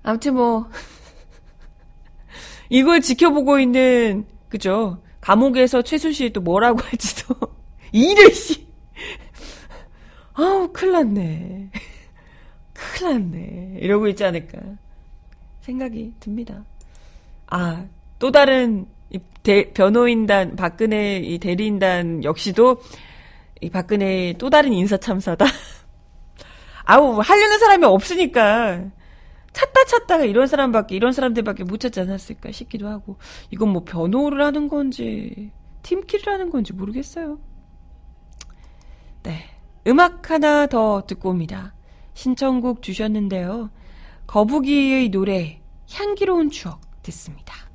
아무튼 0.04 0.36
뭐 0.36 0.70
이걸 2.70 3.02
지켜보고 3.02 3.60
있는 3.60 4.26
그죠? 4.50 5.02
감옥에서 5.22 5.82
최순실이 5.82 6.34
또 6.34 6.42
뭐라고 6.42 6.80
할지도 6.80 7.36
이래 7.92 8.30
씨. 8.32 8.68
아우 10.34 10.72
큰일 10.72 10.94
났네. 10.94 11.70
큰일 12.74 13.12
났네. 13.12 13.78
이러고 13.82 14.08
있지 14.08 14.24
않을까 14.24 14.60
생각이 15.62 16.14
듭니다. 16.20 16.64
아, 17.48 17.86
또 18.20 18.32
다른 18.32 18.88
이 19.12 19.20
대, 19.44 19.72
변호인단 19.72 20.56
박근혜 20.56 21.18
이 21.18 21.40
대리인단 21.40 22.24
역시도 22.24 22.82
이 23.62 23.70
박근혜 23.70 24.34
또 24.38 24.50
다른 24.50 24.74
인사 24.74 24.98
참사다. 24.98 25.46
아우 26.86 27.20
하려는 27.20 27.60
사람이 27.60 27.86
없으니까 27.86 28.84
찾다 29.54 29.86
찾다가 29.86 30.26
이런 30.26 30.48
사람밖에 30.48 30.96
이런 30.96 31.12
사람들밖에 31.12 31.64
못 31.64 31.80
찾지 31.80 32.00
않았을까 32.02 32.52
싶기도 32.52 32.88
하고 32.88 33.18
이건 33.52 33.70
뭐 33.70 33.84
변호를 33.84 34.44
하는 34.44 34.68
건지 34.68 35.52
팀킬을 35.84 36.28
하는 36.28 36.50
건지 36.50 36.74
모르겠어요. 36.74 37.40
네. 39.24 39.46
음악 39.88 40.30
하나 40.30 40.68
더 40.68 41.04
듣고 41.06 41.30
옵니다. 41.30 41.74
신청곡 42.14 42.82
주셨는데요. 42.82 43.70
거북이의 44.28 45.10
노래 45.10 45.62
향기로운 45.92 46.50
추억 46.50 46.82
듣습니다. 47.02 47.69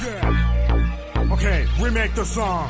Yeah. 0.00 1.32
Okay, 1.32 1.66
remake 1.80 2.14
the 2.14 2.24
song. 2.24 2.68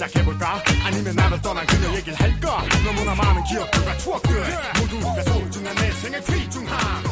시작해볼까? 0.00 0.62
아니면 0.84 1.14
나를 1.14 1.42
떠난 1.42 1.66
그녀 1.66 1.94
얘기를 1.94 2.18
할까? 2.18 2.64
너무나 2.84 3.14
많은 3.14 3.44
기억들과 3.44 3.96
추억들 3.98 4.34
모두가 4.78 5.22
소 5.22 5.49
중한 5.70 5.76
내 5.76 5.90
생의 5.92 6.24
귀중함. 6.24 7.10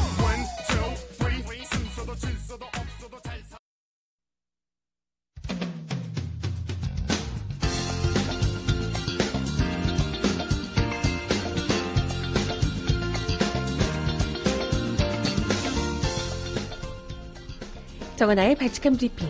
정은아의 18.18 18.57
발칙한 18.57 18.97
브리핑 18.97 19.28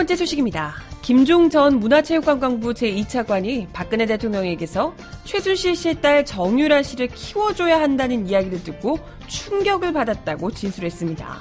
번째 0.00 0.16
소식입니다. 0.16 0.76
김종 1.02 1.50
전 1.50 1.78
문화체육관광부 1.78 2.72
제2차관이 2.72 3.66
박근혜 3.70 4.06
대통령에게서 4.06 4.94
최순실 5.24 5.76
씨의 5.76 6.00
딸 6.00 6.24
정유라 6.24 6.82
씨를 6.82 7.08
키워줘야 7.08 7.78
한다는 7.78 8.26
이야기를 8.26 8.62
듣고 8.64 8.98
충격을 9.26 9.92
받았다고 9.92 10.52
진술했습니다. 10.52 11.40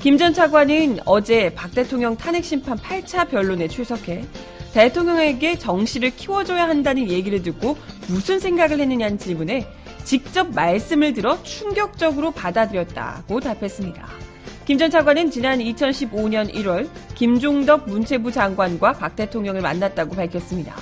김 0.00 0.18
전 0.18 0.34
차관은 0.34 0.98
어제 1.06 1.54
박 1.54 1.74
대통령 1.74 2.14
탄핵심판 2.14 2.76
8차 2.76 3.30
변론에 3.30 3.68
출석해 3.68 4.26
대통령에게 4.74 5.56
정 5.56 5.86
씨를 5.86 6.10
키워줘야 6.10 6.68
한다는 6.68 7.08
얘기를 7.08 7.42
듣고 7.42 7.78
무슨 8.08 8.38
생각을 8.38 8.80
했느냐는 8.80 9.16
질문에 9.16 9.66
직접 10.04 10.54
말씀을 10.54 11.14
들어 11.14 11.42
충격적으로 11.42 12.32
받아들였다고 12.32 13.40
답했습니다. 13.40 14.23
김 14.66 14.78
전 14.78 14.90
차관은 14.90 15.30
지난 15.30 15.58
2015년 15.58 16.50
1월 16.54 16.88
김종덕 17.14 17.86
문체부 17.86 18.32
장관과 18.32 18.94
박 18.94 19.14
대통령을 19.14 19.60
만났다고 19.60 20.16
밝혔습니다. 20.16 20.74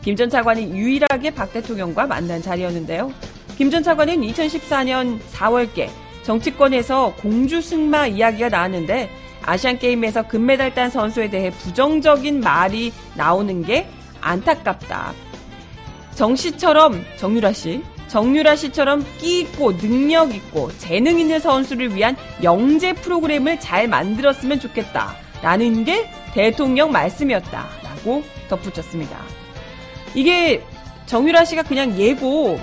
김 0.00 0.16
전 0.16 0.30
차관이 0.30 0.70
유일하게 0.70 1.32
박 1.32 1.52
대통령과 1.52 2.06
만난 2.06 2.40
자리였는데요. 2.40 3.12
김 3.58 3.70
전 3.70 3.82
차관은 3.82 4.22
2014년 4.22 5.20
4월께 5.32 5.88
정치권에서 6.22 7.14
공주 7.16 7.60
승마 7.60 8.06
이야기가 8.06 8.48
나왔는데 8.48 9.10
아시안게임에서 9.42 10.28
금메달 10.28 10.74
딴 10.74 10.90
선수에 10.90 11.28
대해 11.28 11.50
부정적인 11.50 12.40
말이 12.40 12.90
나오는 13.14 13.62
게 13.62 13.86
안타깝다. 14.22 15.12
정 16.14 16.34
씨처럼 16.34 17.04
정유라 17.18 17.52
씨, 17.52 17.82
정유라 18.08 18.56
씨처럼 18.56 19.04
끼 19.18 19.40
있고 19.40 19.76
능력 19.76 20.34
있고 20.34 20.70
재능 20.78 21.18
있는 21.18 21.40
선수를 21.40 21.94
위한 21.94 22.16
영재 22.42 22.92
프로그램을 22.92 23.60
잘 23.60 23.88
만들었으면 23.88 24.60
좋겠다. 24.60 25.16
라는 25.42 25.84
게 25.84 26.08
대통령 26.32 26.92
말씀이었다. 26.92 27.66
라고 27.82 28.22
덧붙였습니다. 28.48 29.18
이게 30.14 30.62
정유라 31.06 31.44
씨가 31.44 31.62
그냥 31.64 31.96
예고, 31.98 32.58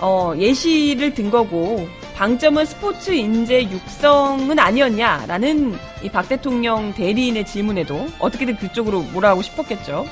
어, 0.00 0.32
예시를 0.36 1.14
든 1.14 1.30
거고, 1.30 1.88
방점은 2.14 2.64
스포츠 2.64 3.10
인재 3.10 3.62
육성은 3.64 4.58
아니었냐라는 4.58 5.76
이 6.02 6.08
박 6.08 6.28
대통령 6.28 6.94
대리인의 6.94 7.44
질문에도 7.44 8.06
어떻게든 8.18 8.56
그쪽으로 8.56 9.02
몰아가고 9.12 9.42
싶었겠죠. 9.42 10.06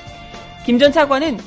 김 0.66 0.78
전 0.78 0.92
차관은 0.92 1.38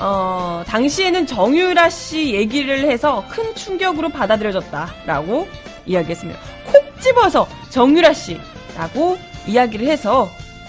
어, 0.00 0.62
당시에는 0.66 1.26
정유라 1.26 1.90
씨 1.90 2.32
얘기를 2.34 2.90
해서 2.90 3.22
큰 3.28 3.54
충격으로 3.54 4.08
받아들여졌다라고 4.08 5.46
이야기했습니다. 5.84 6.40
콕 6.66 7.00
집어서 7.00 7.46
정유라 7.68 8.14
씨라고 8.14 9.18
이야기를 9.46 9.86
해서 9.86 10.28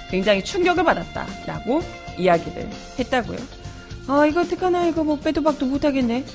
굉장히 0.10 0.44
충격을 0.44 0.84
받았다라고 0.84 1.82
이야기를 2.18 2.70
했다고요. 3.00 3.40
아, 4.08 4.26
이거 4.26 4.42
어떡하나, 4.42 4.86
이거 4.88 5.04
뭐 5.04 5.18
빼도 5.18 5.42
박도 5.44 5.66
못하겠네. 5.66 6.26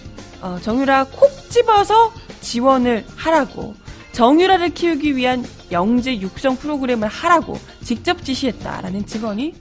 어, 0.40 0.59
정유라 0.62 1.04
콕 1.12 1.30
집어서 1.50 2.12
지원을 2.40 3.04
하라고. 3.14 3.74
정유라를 4.12 4.70
키우기 4.70 5.16
위한 5.16 5.44
영재 5.70 6.18
육성 6.18 6.56
프로그램을 6.56 7.09
하라고 7.09 7.59
직접 7.85 8.24
지시했다라는 8.24 9.04
증언이 9.04 9.54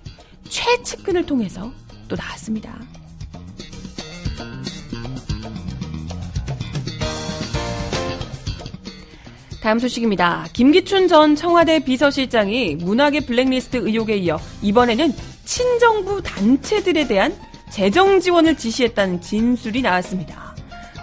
최측근을 0.48 1.26
통해서 1.26 1.74
또 2.08 2.16
나왔습니다. 2.16 2.74
다음 9.66 9.80
소식입니다. 9.80 10.46
김기춘 10.54 11.08
전 11.08 11.36
청와대 11.36 11.80
비서실장이 11.80 12.76
문학의 12.76 13.22
블랙리스트 13.22 13.78
의혹에 13.78 14.16
이어 14.16 14.40
이번에는 14.62 15.12
친정부 15.44 16.22
단체들에 16.22 17.08
대한 17.08 17.36
재정 17.72 18.20
지원을 18.20 18.58
지시했다는 18.58 19.22
진술이 19.22 19.82
나왔습니다. 19.82 20.56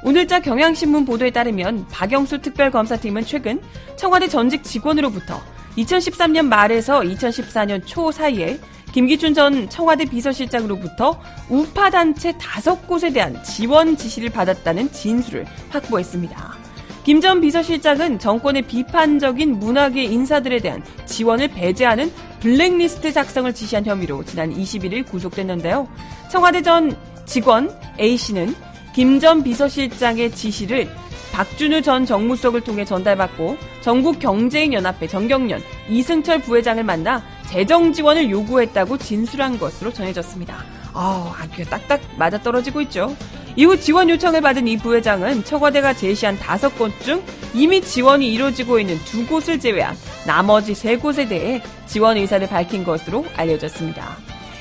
오늘자 0.05 0.43
경향신문 0.43 1.07
보도에 1.07 1.33
따르면 1.33 1.89
박영수 1.89 2.41
특별검사팀은 2.41 3.25
최근 3.25 3.61
청와대 3.97 4.29
전직 4.29 4.63
직원으로부터 4.63 5.41
2013년 5.77 6.47
말에서 6.47 7.01
2014년 7.01 7.85
초 7.85 8.13
사이에 8.13 8.61
김기춘 8.93 9.35
전 9.35 9.69
청와대 9.71 10.05
비서실장으로부터 10.05 11.21
우파단체 11.49 12.39
다섯 12.39 12.87
곳에 12.87 13.13
대한 13.13 13.43
지원 13.43 13.97
지시를 13.97 14.31
받았다는 14.31 14.93
진술을 14.93 15.47
확보했습니다. 15.71 16.62
김 17.05 17.21
전 17.21 17.41
비서실장은 17.41 18.19
정권의 18.19 18.63
비판적인 18.63 19.59
문화계 19.59 20.05
인사들에 20.05 20.61
대한 20.61 20.83
지원을 21.05 21.49
배제하는 21.49 22.13
블랙리스트 22.41 23.13
작성을 23.13 23.53
지시한 23.53 23.85
혐의로 23.85 24.25
지난 24.25 24.53
21일 24.53 25.07
구속됐는데요. 25.07 25.89
청와대 26.31 26.63
전 26.63 26.97
직원 27.25 27.71
A씨는 27.99 28.55
김 28.95 29.19
전 29.21 29.43
비서실장의 29.43 30.33
지시를 30.33 30.89
박준우 31.33 31.83
전 31.83 32.05
정무수석을 32.05 32.61
통해 32.61 32.85
전달받고 32.85 33.57
전국경제인연합회 33.81 35.07
정경련 35.09 35.63
이승철 35.89 36.43
부회장을 36.43 36.83
만나 36.85 37.23
재정 37.49 37.93
지원을 37.93 38.31
요구했다고 38.31 38.99
진술한 38.99 39.59
것으로 39.59 39.93
전해졌습니다. 39.93 40.82
아, 40.95 41.35
아귀가 41.41 41.71
딱딱 41.71 42.01
맞아떨어지고 42.17 42.81
있죠. 42.83 43.17
이후 43.57 43.79
지원 43.79 44.09
요청을 44.09 44.41
받은 44.41 44.67
이 44.67 44.77
부회장은 44.79 45.45
청와대가 45.45 45.93
제시한 45.93 46.39
다섯 46.39 46.71
곳 46.79 46.91
중 47.03 47.23
이미 47.55 47.83
지원이 47.83 48.33
이루어지고 48.33 48.79
있는 48.79 48.99
두 49.05 49.27
곳을 49.27 49.61
제외한 49.61 49.95
나머지 50.27 50.75
세 50.75 50.97
곳에 50.97 51.29
대해 51.29 51.63
지원 51.87 52.17
의사를 52.17 52.47
밝힌 52.49 52.83
것으로 52.85 53.27
알려졌습니다. 53.37 54.17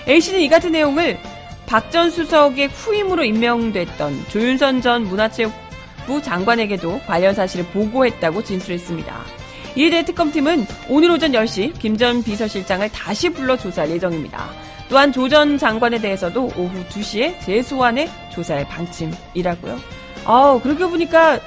A씨는 0.07 0.41
이 0.41 0.49
같은 0.49 0.71
내용을 0.73 1.17
박 1.67 1.89
전 1.89 2.09
수석의 2.11 2.67
후임으로 2.67 3.23
임명됐던 3.23 4.25
조윤선 4.27 4.81
전 4.81 5.03
문화체육부 5.05 6.21
장관에게도 6.21 6.99
관련 7.07 7.33
사실을 7.33 7.65
보고했다고 7.67 8.43
진술했습니다. 8.43 9.21
이에 9.77 9.89
대해 9.89 10.03
특검팀은 10.03 10.65
오늘 10.89 11.11
오전 11.11 11.31
10시 11.31 11.79
김 11.79 11.97
전 11.97 12.23
비서실장을 12.23 12.89
다시 12.89 13.29
불러 13.29 13.55
조사할 13.55 13.89
예정입니다. 13.91 14.49
또한 14.91 15.11
조 15.13 15.29
전 15.29 15.57
장관에 15.57 15.99
대해서도 15.99 16.51
오후 16.57 16.69
2시에 16.89 17.39
재소환해 17.39 18.09
조사할 18.29 18.67
방침이라고요. 18.67 19.79
아 20.25 20.59
그렇게 20.61 20.85
보니까 20.85 21.39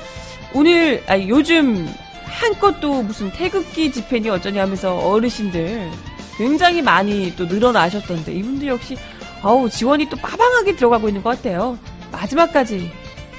오늘 0.55 1.05
아니, 1.07 1.29
요즘 1.29 1.87
한껏 2.25 2.81
또 2.81 3.03
무슨 3.03 3.31
태극기 3.31 3.93
집회니 3.93 4.31
어쩌니 4.31 4.57
하면서 4.59 4.97
어르신들 4.97 5.91
굉장히 6.39 6.81
많이 6.81 7.37
또 7.37 7.45
늘어나셨던데 7.45 8.33
이분들 8.33 8.67
역시 8.67 8.97
아우 9.43 9.69
지원이 9.69 10.09
또 10.09 10.17
빠방하게 10.17 10.75
들어가고 10.77 11.09
있는 11.09 11.23
것 11.23 11.37
같아요. 11.37 11.79
마지막까지 12.11 12.91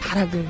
발악을 0.01 0.45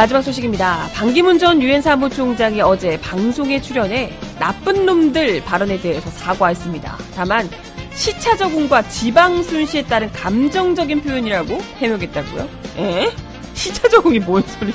마지막 0.00 0.22
소식입니다. 0.22 0.88
반기문 0.94 1.38
전 1.38 1.60
유엔 1.60 1.82
사무총장이 1.82 2.62
어제 2.62 2.98
방송에 3.02 3.60
출연해 3.60 4.10
나쁜 4.38 4.86
놈들 4.86 5.44
발언에 5.44 5.78
대해서 5.78 6.08
사과했습니다. 6.08 6.96
다만 7.14 7.46
시차 7.92 8.34
적응과 8.34 8.88
지방 8.88 9.42
순시에 9.42 9.82
따른 9.82 10.10
감정적인 10.10 11.02
표현이라고 11.02 11.60
해명했다고요? 11.76 12.48
에? 12.78 13.10
시차 13.52 13.90
적응이 13.90 14.20
뭔 14.20 14.42
소리? 14.42 14.72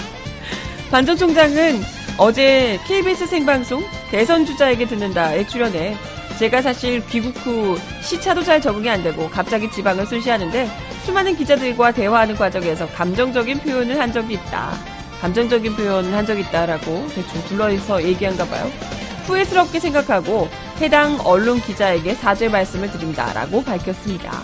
반 0.92 1.04
전 1.04 1.18
총장은 1.18 1.82
어제 2.20 2.80
KBS 2.86 3.26
생방송 3.26 3.84
대선 4.12 4.46
주자에게 4.46 4.86
듣는다에 4.86 5.48
출연해 5.48 5.98
제가 6.38 6.62
사실 6.62 7.04
귀국 7.08 7.36
후 7.38 7.80
시차도 8.04 8.44
잘 8.44 8.62
적응이 8.62 8.88
안 8.92 9.02
되고 9.02 9.28
갑자기 9.32 9.72
지방을 9.72 10.06
순시하는데 10.06 10.70
수많은 11.04 11.36
기자들과 11.36 11.94
대화하는 11.94 12.36
과정에서 12.36 12.86
감정적인 12.90 13.58
표현을 13.62 14.00
한 14.00 14.14
적이 14.14 14.36
있다. 14.36 14.95
감정적인 15.22 15.76
표현을 15.76 16.14
한 16.14 16.26
적이 16.26 16.42
있다라고 16.42 17.08
대충 17.14 17.44
둘러서 17.46 18.04
얘기한가 18.04 18.46
봐요. 18.46 18.70
후회스럽게 19.26 19.80
생각하고 19.80 20.48
해당 20.82 21.20
언론 21.24 21.60
기자에게 21.62 22.14
사죄 22.16 22.50
말씀을 22.50 22.92
드린다라고 22.92 23.64
밝혔습니다. 23.64 24.42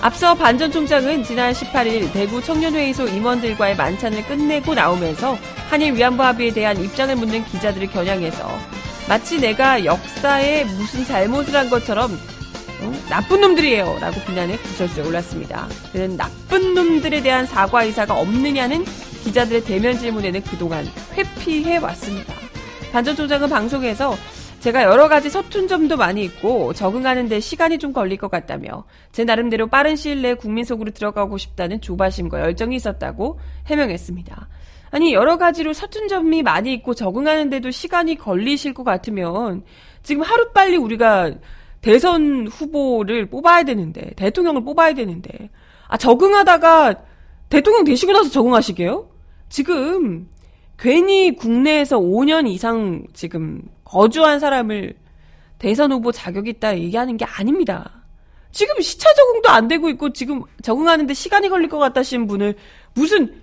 앞서 0.00 0.34
반전 0.34 0.72
총장은 0.72 1.22
지난 1.22 1.52
18일 1.52 2.12
대구 2.12 2.42
청년회의소 2.42 3.06
임원들과의 3.06 3.76
만찬을 3.76 4.24
끝내고 4.26 4.74
나오면서 4.74 5.38
한일 5.68 5.94
위안부 5.94 6.22
합의에 6.22 6.52
대한 6.52 6.82
입장을 6.82 7.14
묻는 7.14 7.44
기자들을 7.44 7.86
겨냥해서 7.88 8.50
마치 9.08 9.40
내가 9.40 9.84
역사에 9.84 10.64
무슨 10.64 11.04
잘못을 11.04 11.54
한 11.54 11.70
것처럼 11.70 12.18
어? 12.80 12.92
나쁜 13.08 13.40
놈들이에요 13.40 13.98
라고 14.00 14.20
비난해 14.22 14.56
구설수에 14.56 15.04
올랐습니다. 15.04 15.68
그는 15.92 16.16
나쁜 16.16 16.74
놈들에 16.74 17.22
대한 17.22 17.46
사과 17.46 17.84
의사가 17.84 18.14
없느냐는 18.14 18.84
기자들의 19.22 19.64
대면 19.64 19.96
질문에는 19.98 20.42
그동안 20.42 20.84
회피해 21.14 21.78
왔습니다. 21.78 22.34
반전 22.92 23.16
총장은 23.16 23.48
방송에서 23.48 24.14
제가 24.60 24.84
여러 24.84 25.08
가지 25.08 25.28
서툰 25.28 25.66
점도 25.66 25.96
많이 25.96 26.22
있고 26.24 26.72
적응하는데 26.72 27.40
시간이 27.40 27.78
좀 27.78 27.92
걸릴 27.92 28.16
것 28.16 28.30
같다며 28.30 28.84
제 29.10 29.24
나름대로 29.24 29.66
빠른 29.66 29.96
시일 29.96 30.22
내에 30.22 30.34
국민 30.34 30.64
속으로 30.64 30.92
들어가고 30.92 31.36
싶다는 31.36 31.80
조바심과 31.80 32.40
열정이 32.40 32.76
있었다고 32.76 33.40
해명했습니다. 33.66 34.48
아니 34.92 35.14
여러 35.14 35.38
가지로 35.38 35.72
서툰 35.72 36.06
점이 36.06 36.42
많이 36.42 36.72
있고 36.74 36.94
적응하는데도 36.94 37.70
시간이 37.70 38.14
걸리실 38.16 38.74
것 38.74 38.84
같으면 38.84 39.64
지금 40.02 40.22
하루 40.22 40.52
빨리 40.52 40.76
우리가 40.76 41.32
대선 41.80 42.46
후보를 42.46 43.30
뽑아야 43.30 43.64
되는데 43.64 44.12
대통령을 44.14 44.62
뽑아야 44.62 44.94
되는데 44.94 45.50
아 45.88 45.96
적응하다가 45.96 46.94
대통령 47.48 47.84
되시고 47.84 48.12
나서 48.12 48.30
적응하시게요? 48.30 49.11
지금 49.52 50.30
괜히 50.78 51.36
국내에서 51.36 52.00
5년 52.00 52.48
이상 52.48 53.04
지금 53.12 53.60
거주한 53.84 54.40
사람을 54.40 54.94
대선 55.58 55.92
후보 55.92 56.10
자격 56.10 56.48
있다 56.48 56.78
얘기하는 56.78 57.18
게 57.18 57.26
아닙니다. 57.26 58.02
지금 58.50 58.80
시차 58.80 59.12
적응도 59.12 59.50
안 59.50 59.68
되고 59.68 59.90
있고 59.90 60.14
지금 60.14 60.40
적응하는데 60.62 61.12
시간이 61.12 61.50
걸릴 61.50 61.68
것 61.68 61.78
같다신 61.78 62.26
분을 62.26 62.54
무슨 62.94 63.42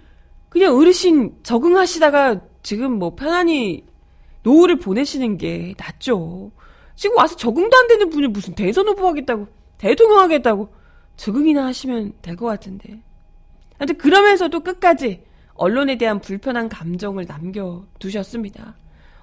그냥 0.49 0.75
어르신 0.75 1.35
적응하시다가 1.43 2.41
지금 2.63 2.93
뭐 2.97 3.13
편안히 3.13 3.85
노후를 4.41 4.79
보내시는 4.79 5.37
게 5.37 5.75
낫죠. 5.77 6.51
지금 6.95 7.17
와서 7.17 7.35
적응도 7.35 7.77
안 7.77 7.87
되는 7.87 8.09
분이 8.09 8.29
무슨 8.29 8.55
대선 8.55 8.87
후보 8.87 9.07
하겠다고 9.07 9.47
대통령 9.77 10.17
하겠다고 10.21 10.73
적응이나 11.17 11.67
하시면 11.67 12.13
될 12.23 12.35
것 12.35 12.47
같은데. 12.47 12.99
하여튼 13.77 13.95
그러면서도 13.99 14.61
끝까지 14.61 15.28
언론에 15.59 15.97
대한 15.97 16.21
불편한 16.21 16.69
감정을 16.69 17.25
남겨두셨습니다. 17.27 18.75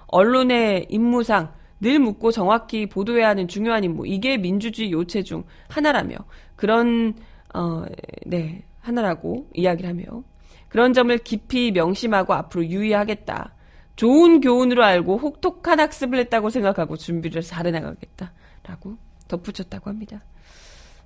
언론의 0.05 0.85
임무상 0.89 1.51
늘 1.79 1.99
묻고 1.99 2.31
정확히 2.31 2.87
보도해야 2.87 3.29
하는 3.29 3.47
중요한 3.47 3.83
임무. 3.83 4.07
이게 4.07 4.37
민주주의 4.37 4.91
요체 4.91 5.23
중 5.23 5.43
하나라며 5.67 6.15
그런 6.55 7.15
어, 7.55 7.83
네 8.25 8.63
하나라고 8.81 9.49
이야기를 9.55 9.89
하며 9.89 10.23
그런 10.69 10.93
점을 10.93 11.15
깊이 11.17 11.71
명심하고 11.71 12.33
앞으로 12.33 12.65
유의하겠다. 12.67 13.53
좋은 13.95 14.39
교훈으로 14.39 14.83
알고 14.83 15.17
혹독한 15.17 15.79
학습을 15.79 16.19
했다고 16.19 16.51
생각하고 16.51 16.97
준비를 16.97 17.41
잘해 17.41 17.71
나가겠다라고 17.71 18.95
덧붙였다고 19.27 19.89
합니다. 19.89 20.23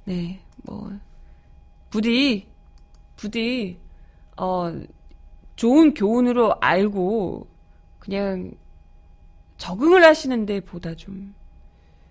네, 0.04 0.42
뭐 0.64 0.92
부디 1.90 2.50
부디 3.16 3.80
어 4.36 4.74
좋은 5.62 5.94
교훈으로 5.94 6.56
알고 6.60 7.46
그냥 8.00 8.52
적응을 9.58 10.04
하시는 10.04 10.48
데 10.48 10.60
보다 10.60 10.96
좀 10.96 11.36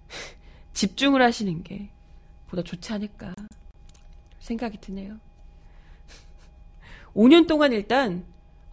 집중을 0.73 1.21
하시는 1.21 1.65
게 1.65 1.91
보다 2.47 2.63
좋지 2.63 2.93
않을까 2.93 3.35
생각이 4.39 4.81
드네요. 4.81 5.17
5년 7.13 7.49
동안 7.49 7.73
일단 7.73 8.25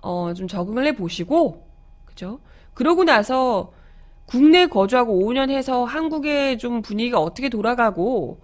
어, 0.03 0.31
좀 0.35 0.47
적응을 0.47 0.85
해 0.85 0.95
보시고 0.95 1.67
그죠? 2.05 2.39
그러고 2.75 3.03
나서 3.03 3.73
국내 4.27 4.67
거주하고 4.67 5.19
5년 5.19 5.49
해서 5.49 5.85
한국의 5.85 6.59
좀 6.59 6.83
분위기가 6.83 7.19
어떻게 7.19 7.49
돌아가고 7.49 8.41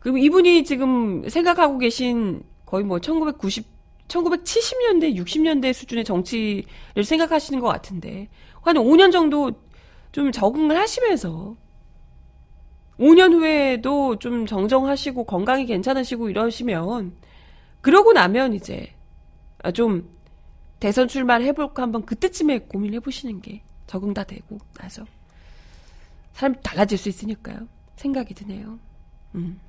그 0.00 0.18
이분이 0.18 0.64
지금 0.64 1.28
생각하고 1.28 1.78
계신 1.78 2.42
거의 2.66 2.84
뭐 2.84 2.98
1990, 2.98 3.79
1970년대, 4.10 5.16
60년대 5.16 5.72
수준의 5.72 6.04
정치를 6.04 7.04
생각하시는 7.04 7.60
것 7.60 7.68
같은데 7.68 8.28
한 8.60 8.76
5년 8.76 9.10
정도 9.12 9.52
좀 10.12 10.32
적응을 10.32 10.76
하시면서 10.76 11.56
5년 12.98 13.32
후에도 13.32 14.18
좀 14.18 14.44
정정하시고 14.44 15.24
건강이 15.24 15.64
괜찮으시고 15.64 16.28
이러시면 16.28 17.12
그러고 17.80 18.12
나면 18.12 18.52
이제 18.52 18.92
좀 19.74 20.10
대선 20.80 21.08
출마를 21.08 21.46
해볼까 21.46 21.82
한번 21.82 22.04
그때쯤에 22.04 22.60
고민해 22.60 23.00
보시는 23.00 23.40
게 23.40 23.62
적응 23.86 24.12
다 24.12 24.24
되고 24.24 24.58
나서 24.74 25.04
사람이 26.34 26.56
달라질 26.62 26.98
수 26.98 27.08
있으니까요. 27.08 27.66
생각이 27.96 28.34
드네요. 28.34 28.78
음. 29.34 29.60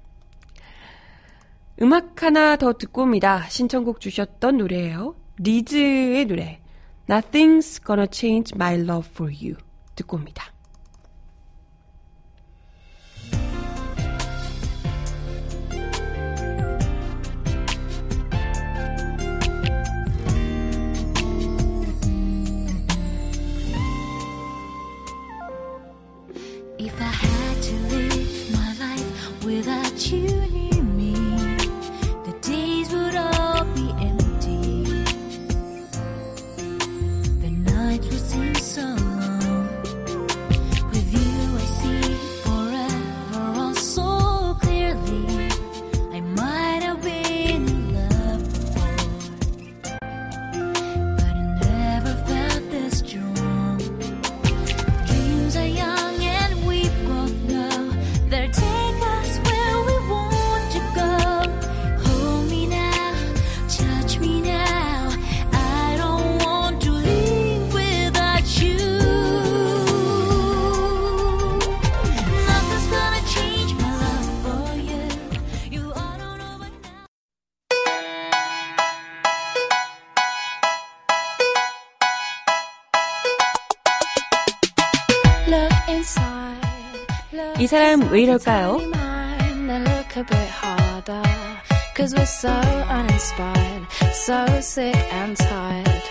음악 1.81 2.21
하나 2.21 2.57
더 2.57 2.73
듣고 2.73 3.03
옵니다. 3.03 3.47
신청곡 3.49 3.99
주셨던 3.99 4.57
노래예요. 4.57 5.15
리즈의 5.37 6.25
노래 6.25 6.61
Nothing's 7.09 7.83
Gonna 7.83 8.07
Change 8.11 8.51
My 8.55 8.75
Love 8.75 9.09
For 9.11 9.33
You 9.33 9.55
듣고 9.95 10.17
옵니다. 10.17 10.50
왜 88.11 88.23
이럴까요? 88.23 88.79
Cause 91.95 92.13
we're 92.15 92.25
so 92.25 92.49
uninspired, 92.89 93.85
so 94.11 94.45
sick 94.59 94.97
and 95.13 95.37
tired 95.37 96.03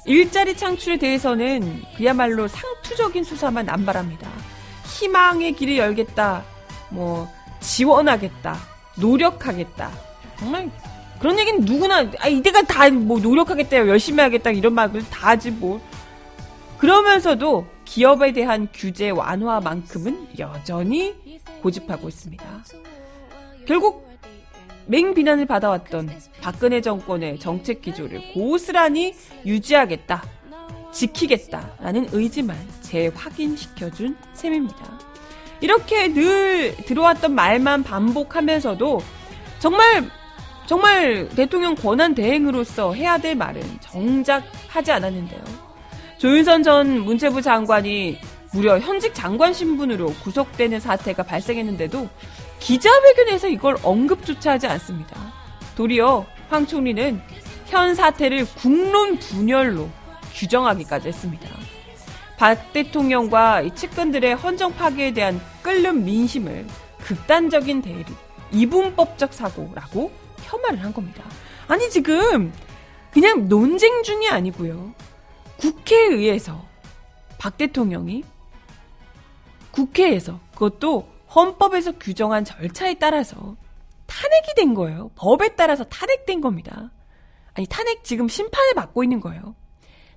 일자리 0.06 0.56
창출에 0.56 0.96
대해서는 0.96 1.82
그야말로 1.96 2.48
상투적인 2.48 3.24
수사만 3.24 3.66
남발합니다. 3.66 4.51
희망의 4.92 5.52
길을 5.52 5.78
열겠다, 5.78 6.44
뭐, 6.90 7.28
지원하겠다, 7.60 8.56
노력하겠다. 8.98 9.90
정말, 10.38 10.70
그런 11.18 11.38
얘기는 11.38 11.60
누구나, 11.60 12.06
아, 12.18 12.28
이때가 12.28 12.62
다 12.62 12.90
뭐, 12.90 13.18
노력하겠다, 13.18 13.88
열심히 13.88 14.20
하겠다, 14.20 14.50
이런 14.50 14.74
말을 14.74 15.08
다 15.08 15.30
하지, 15.30 15.50
뭐. 15.50 15.80
그러면서도 16.78 17.66
기업에 17.84 18.32
대한 18.32 18.68
규제 18.74 19.10
완화만큼은 19.10 20.28
여전히 20.38 21.14
고집하고 21.62 22.08
있습니다. 22.08 22.44
결국 23.66 24.10
맹비난을 24.86 25.46
받아왔던 25.46 26.10
박근혜 26.40 26.80
정권의 26.80 27.38
정책 27.38 27.82
기조를 27.82 28.32
고스란히 28.34 29.14
유지하겠다, 29.46 30.24
지키겠다라는 30.92 32.08
의지만 32.12 32.56
재확인시켜준 32.82 34.16
셈입니다. 34.34 34.98
이렇게 35.60 36.12
늘 36.12 36.76
들어왔던 36.76 37.34
말만 37.34 37.82
반복하면서도 37.82 39.00
정말 39.58 40.10
정말 40.66 41.28
대통령 41.30 41.74
권한 41.74 42.14
대행으로서 42.14 42.94
해야 42.94 43.18
될 43.18 43.34
말은 43.34 43.62
정작 43.80 44.44
하지 44.68 44.92
않았는데요. 44.92 45.42
조윤선 46.18 46.62
전 46.62 47.00
문체부 47.00 47.42
장관이 47.42 48.18
무려 48.52 48.78
현직 48.78 49.14
장관 49.14 49.52
신분으로 49.52 50.06
구속되는 50.22 50.78
사태가 50.78 51.22
발생했는데도 51.24 52.08
기자회견에서 52.60 53.48
이걸 53.48 53.76
언급조차 53.82 54.52
하지 54.52 54.66
않습니다. 54.66 55.16
도리어 55.76 56.26
황 56.48 56.66
총리는 56.66 57.20
현 57.66 57.94
사태를 57.94 58.46
국론 58.56 59.18
분열로 59.18 59.88
규정하기까지 60.34 61.08
했습니다. 61.08 61.48
박 62.36 62.72
대통령과 62.72 63.62
측근들의 63.74 64.34
헌정 64.34 64.74
파괴에 64.74 65.12
대한 65.12 65.40
끓는 65.62 66.04
민심을 66.04 66.66
극단적인 66.98 67.82
대립, 67.82 68.06
이분법적 68.52 69.32
사고라고 69.32 70.10
폄하를 70.38 70.82
한 70.82 70.92
겁니다. 70.92 71.24
아니 71.68 71.88
지금 71.90 72.52
그냥 73.12 73.48
논쟁 73.48 74.02
중이 74.02 74.28
아니고요. 74.28 74.92
국회에 75.58 76.06
의해서 76.06 76.64
박 77.38 77.56
대통령이 77.56 78.24
국회에서 79.70 80.40
그것도 80.52 81.08
헌법에서 81.34 81.92
규정한 81.92 82.44
절차에 82.44 82.94
따라서 82.94 83.56
탄핵이 84.06 84.54
된 84.56 84.74
거예요. 84.74 85.10
법에 85.16 85.54
따라서 85.54 85.84
탄핵된 85.84 86.40
겁니다. 86.40 86.90
아니 87.54 87.66
탄핵 87.66 88.04
지금 88.04 88.28
심판을 88.28 88.74
받고 88.74 89.02
있는 89.02 89.20
거예요. 89.20 89.54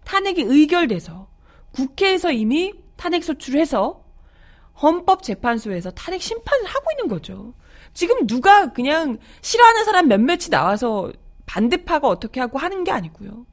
탄핵이 0.05 0.41
의결돼서 0.41 1.27
국회에서 1.71 2.31
이미 2.31 2.73
탄핵 2.95 3.23
소추를 3.23 3.59
해서 3.59 4.03
헌법재판소에서 4.81 5.91
탄핵 5.91 6.21
심판을 6.21 6.65
하고 6.65 6.91
있는 6.91 7.07
거죠. 7.07 7.53
지금 7.93 8.27
누가 8.27 8.71
그냥 8.71 9.17
싫어하는 9.41 9.85
사람 9.85 10.07
몇몇이 10.07 10.49
나와서 10.49 11.11
반대파가 11.45 12.07
어떻게 12.07 12.39
하고 12.39 12.57
하는 12.57 12.83
게 12.83 12.91
아니고요. 12.91 13.45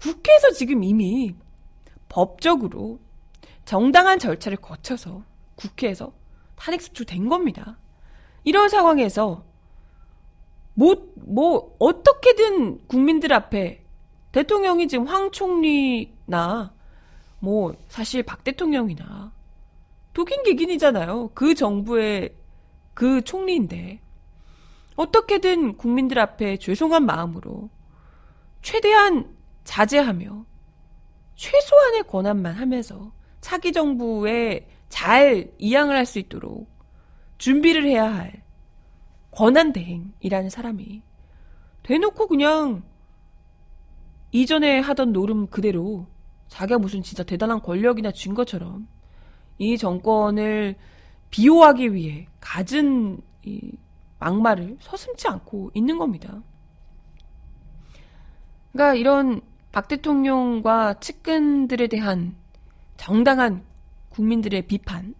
국회에서 0.00 0.52
지금 0.52 0.82
이미 0.82 1.34
법적으로 2.08 3.00
정당한 3.64 4.18
절차를 4.18 4.58
거쳐서 4.58 5.22
국회에서 5.56 6.12
탄핵 6.56 6.80
수출된 6.80 7.28
겁니다. 7.28 7.78
이런 8.44 8.68
상황에서 8.68 9.44
뭐, 10.74 11.12
뭐, 11.16 11.74
어떻게든 11.80 12.86
국민들 12.86 13.32
앞에 13.32 13.84
대통령이 14.32 14.88
지금 14.88 15.06
황 15.06 15.30
총리나 15.30 16.72
뭐, 17.40 17.74
사실 17.88 18.22
박 18.22 18.42
대통령이나 18.44 19.32
독인 20.12 20.42
개긴이잖아요. 20.42 21.30
그 21.34 21.54
정부의 21.54 22.34
그 22.94 23.22
총리인데 23.22 24.00
어떻게든 24.96 25.76
국민들 25.76 26.18
앞에 26.18 26.56
죄송한 26.56 27.06
마음으로 27.06 27.70
최대한 28.62 29.36
자제하며 29.62 30.44
최소한의 31.36 32.02
권한만 32.08 32.54
하면서 32.54 33.12
차기 33.40 33.72
정부에 33.72 34.68
잘 34.88 35.52
이양을 35.58 35.94
할 35.94 36.04
수 36.04 36.18
있도록 36.18 36.68
준비를 37.38 37.84
해야 37.84 38.12
할 38.12 38.42
권한 39.30 39.72
대행이라는 39.72 40.50
사람이 40.50 41.02
대놓고 41.84 42.26
그냥 42.26 42.82
이전에 44.32 44.80
하던 44.80 45.12
노름 45.12 45.46
그대로 45.46 46.06
자기가 46.48 46.78
무슨 46.78 47.02
진짜 47.02 47.22
대단한 47.22 47.60
권력이나 47.60 48.12
쥔 48.12 48.34
것처럼 48.34 48.88
이 49.58 49.76
정권을 49.76 50.76
비호하기 51.30 51.94
위해 51.94 52.26
갖은 52.40 53.20
이 53.44 53.72
막말을 54.18 54.78
서슴지 54.80 55.28
않고 55.28 55.70
있는 55.74 55.98
겁니다. 55.98 56.42
그러니까 58.72 58.94
이런 58.94 59.40
박 59.72 59.88
대통령과 59.88 60.94
측근들에 61.00 61.86
대한 61.88 62.34
정당한 62.96 63.64
국민들의 64.10 64.66
비판 64.66 65.14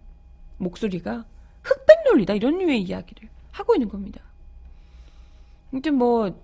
목소리가 0.57 1.25
흑백 1.63 2.03
논리다 2.05 2.33
이런 2.33 2.57
류의 2.57 2.81
이야기를 2.81 3.29
하고 3.51 3.75
있는 3.75 3.89
겁니다. 3.89 4.21
근데 5.71 5.91
뭐 5.91 6.35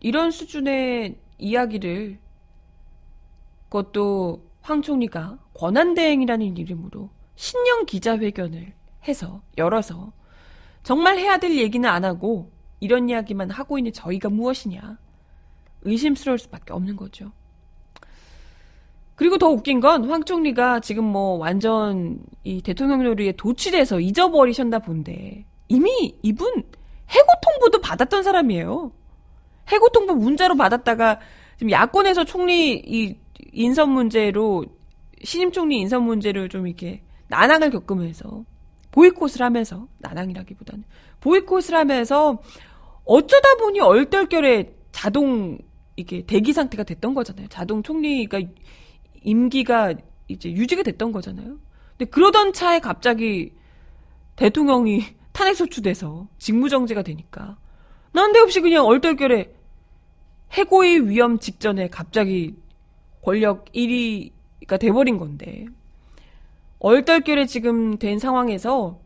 이런 0.00 0.30
수준의 0.30 1.16
이야기를 1.38 2.18
그것도 3.68 4.42
황 4.62 4.82
총리가 4.82 5.38
권한대행이라는 5.54 6.56
이름으로 6.56 7.10
신년 7.34 7.86
기자회견을 7.86 8.72
해서 9.06 9.42
열어서 9.58 10.12
정말 10.82 11.18
해야 11.18 11.38
될 11.38 11.56
얘기는 11.56 11.88
안 11.88 12.04
하고 12.04 12.50
이런 12.80 13.08
이야기만 13.08 13.50
하고 13.50 13.78
있는 13.78 13.92
저희가 13.92 14.28
무엇이냐 14.28 14.98
의심스러울 15.82 16.38
수밖에 16.38 16.72
없는 16.72 16.96
거죠. 16.96 17.32
그리고 19.14 19.38
더 19.38 19.48
웃긴 19.48 19.80
건 19.80 20.08
황 20.10 20.24
총리가 20.24 20.80
지금 20.80 21.04
뭐 21.04 21.36
완전 21.38 22.18
이 22.44 22.60
대통령 22.60 23.02
놀이에 23.02 23.32
도취돼서 23.32 24.00
잊어버리셨나 24.00 24.80
본데 24.80 25.46
이미 25.68 26.14
이분 26.22 26.48
해고 27.10 27.26
통보도 27.42 27.80
받았던 27.80 28.22
사람이에요. 28.22 28.92
해고 29.70 29.88
통보 29.90 30.14
문자로 30.14 30.56
받았다가 30.56 31.20
지금 31.56 31.70
야권에서 31.70 32.24
총리 32.24 32.74
이 32.74 33.16
인선 33.52 33.90
문제로 33.90 34.64
신임 35.22 35.50
총리 35.52 35.78
인선 35.80 36.02
문제를 36.02 36.48
좀 36.48 36.66
이렇게 36.66 37.02
난항을 37.28 37.70
겪으면서 37.70 38.44
보이콧을 38.92 39.42
하면서 39.42 39.88
난항이라기보다는 39.98 40.84
보이콧을 41.20 41.74
하면서 41.74 42.40
어쩌다 43.04 43.56
보니 43.56 43.80
얼떨결에 43.80 44.74
자동 44.92 45.58
이게 45.96 46.22
대기 46.26 46.52
상태가 46.52 46.84
됐던 46.84 47.14
거잖아요. 47.14 47.48
자동 47.48 47.82
총리가 47.82 48.40
임기가 49.22 49.94
이제 50.28 50.50
유지가 50.50 50.82
됐던 50.82 51.12
거잖아요. 51.12 51.58
근데 51.96 52.10
그러던 52.10 52.52
차에 52.52 52.80
갑자기 52.80 53.52
대통령이 54.36 55.02
탄핵소추돼서 55.32 56.28
직무정지가 56.38 57.02
되니까 57.02 57.56
난데없이 58.12 58.60
그냥 58.60 58.84
얼떨결에 58.86 59.55
해고의 60.52 61.08
위험 61.08 61.38
직전에 61.38 61.88
갑자기 61.88 62.56
권력 63.22 63.66
1위가 63.72 64.78
돼버린 64.78 65.18
건데 65.18 65.66
얼떨결에 66.78 67.46
지금 67.46 67.98
된 67.98 68.18
상황에서 68.18 69.00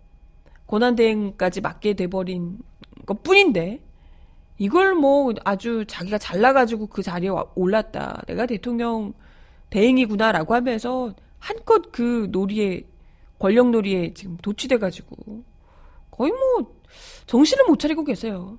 권한대행까지 0.66 1.60
맡게 1.60 1.94
돼버린 1.94 2.58
것 3.06 3.22
뿐인데 3.22 3.80
이걸 4.58 4.94
뭐 4.94 5.32
아주 5.44 5.84
자기가 5.86 6.18
잘나가지고 6.18 6.88
그 6.88 7.02
자리에 7.02 7.30
올랐다. 7.54 8.22
내가 8.26 8.46
대통령 8.46 9.14
대행이구나라고 9.70 10.54
하면서 10.54 11.14
한껏 11.38 11.90
그 11.90 12.28
놀이에 12.30 12.86
권력 13.38 13.70
놀이에 13.70 14.12
지금 14.12 14.36
도취돼가지고 14.36 15.42
거의 16.10 16.30
뭐 16.32 16.76
정신을 17.26 17.64
못 17.66 17.78
차리고 17.78 18.04
계세요. 18.04 18.58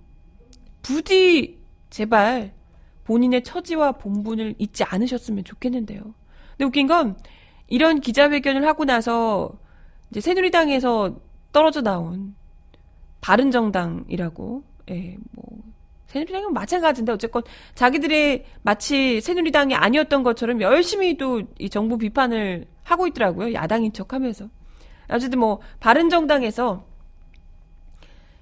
부디 0.82 1.60
제발 1.92 2.52
본인의 3.06 3.44
처지와 3.44 3.94
본분을 3.94 4.56
잊지 4.58 4.84
않으셨으면 4.84 5.44
좋겠는데요. 5.44 6.02
근데 6.52 6.66
웃긴 6.66 6.88
건 6.88 7.18
이런 7.68 8.00
기자회견을 8.02 8.66
하고 8.68 8.86
나서 8.86 9.52
이제 10.10 10.20
새누리당에서 10.22 11.16
떨어져 11.52 11.82
나온 11.82 12.36
바른정당이라고 13.22 14.64
예, 14.90 15.18
뭐 15.32 15.46
새누리당은 16.08 16.54
마찬가지인데 16.54 17.12
어쨌건 17.14 17.44
자기들의 17.76 18.46
마치 18.64 19.22
새누리당이 19.22 19.76
아니었던 19.76 20.24
것처럼 20.24 20.62
열심히 20.62 21.18
또 21.18 21.42
이 21.60 21.70
정부 21.70 21.98
비판을 21.98 22.68
하고 22.84 23.08
있더라고요. 23.08 23.54
야당인 23.54 23.94
척하면서. 23.94 24.50
어쨌든 25.10 25.40
뭐 25.40 25.60
바른정당에서 25.80 26.86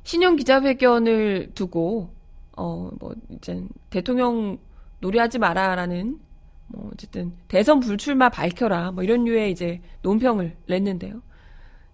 신용 0.04 0.36
기자회견을 0.36 1.52
두고 1.54 2.14
어 2.60 2.92
뭐 3.00 3.16
이제 3.30 3.64
대통령 3.90 4.58
노래하지 5.00 5.40
마라라는 5.40 6.20
뭐 6.68 6.92
어쨌든 6.94 7.34
대선 7.48 7.80
불출마 7.80 8.30
밝혀라 8.30 8.92
뭐 8.92 9.04
이런 9.04 9.24
류의 9.24 9.52
이제 9.52 9.82
논평을 10.02 10.58
냈는데요. 10.68 11.22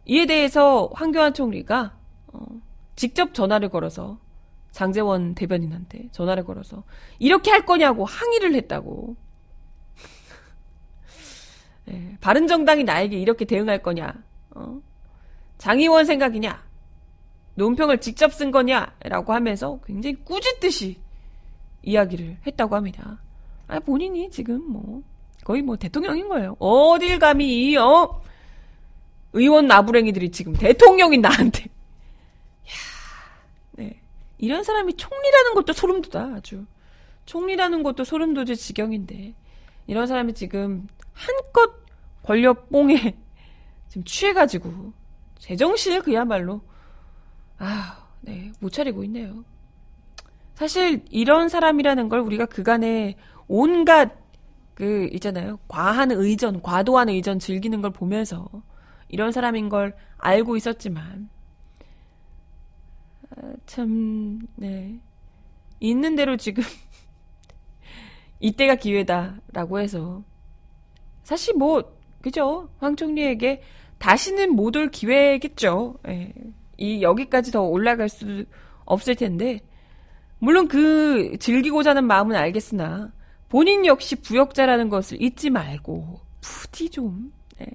이에 0.05 0.25
대해서 0.25 0.89
황교안 0.93 1.33
총리가 1.33 1.97
어 2.33 2.45
직접 2.95 3.33
전화를 3.33 3.69
걸어서 3.69 4.19
장재원 4.71 5.35
대변인한테 5.35 6.09
전화를 6.11 6.43
걸어서 6.43 6.83
이렇게 7.19 7.51
할 7.51 7.65
거냐고 7.65 8.05
항의를 8.05 8.53
했다고. 8.55 9.15
네, 11.85 12.17
바른정당이 12.21 12.83
나에게 12.83 13.17
이렇게 13.17 13.45
대응할 13.45 13.81
거냐? 13.81 14.13
어? 14.51 14.81
장의원 15.57 16.05
생각이냐? 16.05 16.63
논평을 17.55 17.99
직접 17.99 18.33
쓴 18.33 18.51
거냐라고 18.51 19.33
하면서 19.33 19.79
굉장히 19.85 20.15
꾸짖듯이 20.23 20.97
이야기를 21.83 22.37
했다고 22.45 22.75
합니다. 22.75 23.19
아 23.67 23.79
본인이 23.79 24.29
지금 24.29 24.61
뭐 24.71 25.01
거의 25.43 25.61
뭐 25.61 25.75
대통령인 25.75 26.27
거예요. 26.27 26.55
어딜 26.59 27.19
감히 27.19 27.69
이 27.71 27.77
어? 27.77 28.21
의원 29.33 29.67
나부랭이들이 29.67 30.31
지금 30.31 30.53
대통령인 30.53 31.21
나한테. 31.21 31.63
야, 31.65 32.73
네. 33.73 33.99
이런 34.37 34.63
사람이 34.63 34.95
총리라는 34.95 35.53
것도 35.53 35.73
소름 35.73 36.01
돋아 36.01 36.35
아주. 36.35 36.65
총리라는 37.25 37.83
것도 37.83 38.03
소름 38.03 38.33
돋을 38.33 38.55
지경인데 38.55 39.33
이런 39.87 40.07
사람이 40.07 40.33
지금 40.33 40.87
한껏 41.13 41.73
권력 42.23 42.69
뽕에 42.69 43.15
지금 43.89 44.03
취해가지고 44.03 44.93
제정신을 45.39 46.01
그야말로 46.01 46.61
아, 47.57 48.07
네, 48.21 48.51
못 48.59 48.71
차리고 48.71 49.03
있네요. 49.05 49.43
사실 50.55 51.03
이런 51.09 51.49
사람이라는 51.49 52.09
걸 52.09 52.19
우리가 52.21 52.45
그간에 52.45 53.15
온갖 53.47 54.13
그 54.73 55.09
있잖아요. 55.13 55.59
과한 55.67 56.11
의전, 56.11 56.61
과도한 56.61 57.09
의전 57.09 57.39
즐기는 57.39 57.81
걸 57.81 57.91
보면서 57.91 58.47
이런 59.09 59.31
사람인 59.31 59.69
걸 59.69 59.95
알고 60.17 60.57
있었지만 60.57 61.29
아, 63.29 63.53
참, 63.65 64.39
네. 64.55 64.99
있는 65.79 66.15
대로 66.15 66.37
지금 66.37 66.63
이때가 68.39 68.75
기회다라고 68.75 69.79
해서 69.79 70.23
사실 71.23 71.55
뭐 71.55 71.95
그죠 72.21 72.69
황 72.79 72.95
총리에게 72.95 73.61
다시는 73.97 74.55
못 74.55 74.75
올 74.75 74.89
기회겠죠. 74.89 75.95
예. 76.07 76.33
이 76.77 77.01
여기까지 77.01 77.51
더 77.51 77.61
올라갈 77.61 78.09
수 78.09 78.45
없을 78.85 79.15
텐데 79.15 79.61
물론 80.39 80.67
그 80.67 81.37
즐기고자 81.39 81.91
하는 81.91 82.05
마음은 82.05 82.35
알겠으나 82.35 83.11
본인 83.49 83.85
역시 83.85 84.15
부역자라는 84.17 84.89
것을 84.89 85.21
잊지 85.21 85.49
말고 85.49 86.19
부디 86.41 86.89
좀 86.89 87.31
네. 87.57 87.65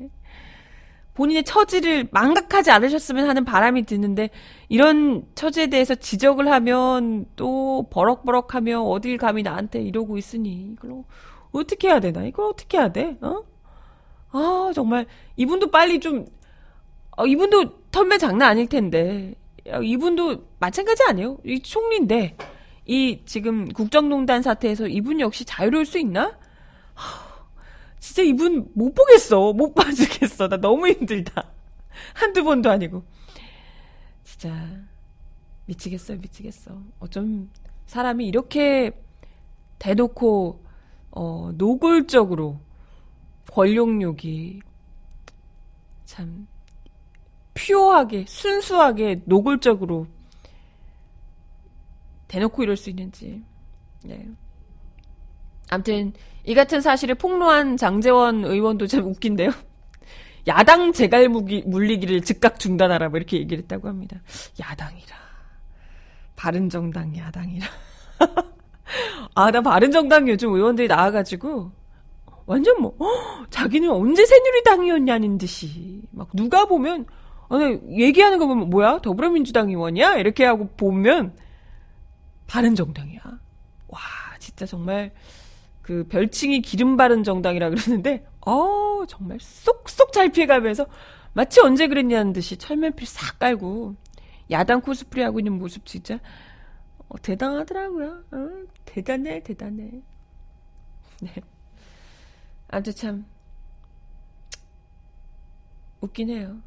본인의 1.15 1.45
처지를 1.45 2.09
망각하지 2.13 2.71
않으셨으면 2.71 3.29
하는 3.29 3.45
바람이 3.45 3.85
드는데 3.85 4.31
이런 4.69 5.27
처지에 5.35 5.67
대해서 5.67 5.95
지적을 5.95 6.51
하면 6.51 7.27
또 7.37 7.89
버럭버럭하며 7.91 8.83
어딜 8.83 9.19
감히 9.19 9.43
나한테 9.43 9.83
이러고 9.83 10.17
있으니 10.17 10.73
이걸 10.73 11.03
어떻게 11.53 11.89
해야 11.89 12.01
되나 12.01 12.25
이걸 12.25 12.47
어떻게 12.47 12.79
해야 12.79 12.93
돼? 12.93 13.19
어? 13.21 13.43
아 14.31 14.71
정말 14.75 15.07
이분도 15.37 15.71
빨리 15.71 16.01
좀 16.01 16.27
어, 17.17 17.27
이분도 17.27 17.80
털매 17.91 18.19
장난 18.19 18.51
아닐 18.51 18.69
텐데 18.69 19.35
이분도 19.83 20.45
마찬가지 20.59 21.03
아니에요? 21.09 21.39
이 21.45 21.61
총리인데 21.61 22.37
이 22.87 23.23
지금 23.25 23.69
국정농단 23.69 24.43
사태에서 24.43 24.89
이분 24.89 25.21
역시 25.21 25.45
자유로울 25.45 25.87
수 25.87 25.99
있나? 25.99 26.39
진짜 28.01 28.23
이분 28.23 28.71
못 28.75 28.95
보겠어. 28.95 29.53
못 29.53 29.75
봐주겠어. 29.75 30.49
나 30.49 30.57
너무 30.57 30.89
힘들다. 30.89 31.51
한두 32.15 32.43
번도 32.43 32.71
아니고. 32.71 33.05
진짜 34.25 34.67
미치겠어요. 35.67 36.19
미치겠어. 36.19 36.83
어쩜 36.99 37.51
사람이 37.87 38.27
이렇게 38.27 38.91
대놓고 39.79 40.65
어, 41.13 41.51
노골적으로 41.55 42.61
권력욕이 43.53 44.61
참 46.07 46.47
퓨어하게 47.61 48.25
순수하게 48.27 49.23
노골적으로 49.27 50.07
대놓고 52.29 52.63
이럴 52.63 52.77
수 52.77 52.91
있는지. 52.91 53.43
네. 54.05 54.27
암튼 55.69 56.13
이 56.45 56.55
같은 56.55 56.81
사실을 56.81 57.15
폭로한 57.17 57.77
장재원 57.77 58.45
의원도 58.45 58.87
참 58.87 59.05
웃긴데요. 59.07 59.51
야당 60.49 60.93
재갈 60.93 61.29
물리기를 61.29 62.23
즉각 62.23 62.59
중단하라 62.59 63.11
뭐 63.11 63.19
이렇게 63.19 63.39
얘기를 63.39 63.63
했다고 63.63 63.89
합니다. 63.89 64.21
야당이라. 64.59 65.17
바른정당 66.37 67.17
야당이라. 67.17 67.67
아, 69.35 69.51
나 69.51 69.61
바른정당 69.61 70.29
요즘 70.29 70.53
의원들이 70.55 70.89
나와가지고 70.89 71.73
완전 72.47 72.81
뭐 72.81 72.95
어, 72.99 73.45
자기는 73.51 73.91
언제 73.91 74.25
새누리당이었냐는 74.25 75.37
듯이 75.39 76.03
막 76.11 76.29
누가 76.35 76.65
보면 76.65 77.07
아니 77.51 77.81
얘기하는 78.01 78.39
거 78.39 78.47
보면 78.47 78.71
뭐야 78.71 79.01
더불어민주당 79.01 79.69
의원이야 79.69 80.17
이렇게 80.17 80.45
하고 80.45 80.69
보면 80.77 81.37
바른 82.47 82.75
정당이야. 82.75 83.21
와 83.89 83.99
진짜 84.39 84.67
정말 84.67 85.13
그 85.83 86.07
별칭이 86.09 86.63
기름 86.63 86.97
바른 86.97 87.25
정당이라 87.25 87.71
그러는데 87.71 88.25
어, 88.47 89.05
정말 89.09 89.39
쏙쏙 89.41 90.13
잘 90.13 90.31
피해가면서 90.31 90.87
마치 91.33 91.61
언제 91.61 91.89
그랬냐는 91.89 92.33
듯이 92.33 92.57
철면필 92.57 93.07
싹 93.07 93.39
깔고 93.41 93.97
야당 94.53 94.81
코스프레 94.81 95.25
하고 95.25 95.41
있는 95.41 95.59
모습 95.59 95.87
진짜 95.87 96.19
어, 97.09 97.21
대단하더라고요. 97.21 98.25
어, 98.31 98.49
대단해, 98.85 99.43
대단해. 99.43 99.91
네. 101.21 101.35
아주 102.69 102.95
참 102.95 103.27
웃긴 106.01 106.31
해요. 106.31 106.59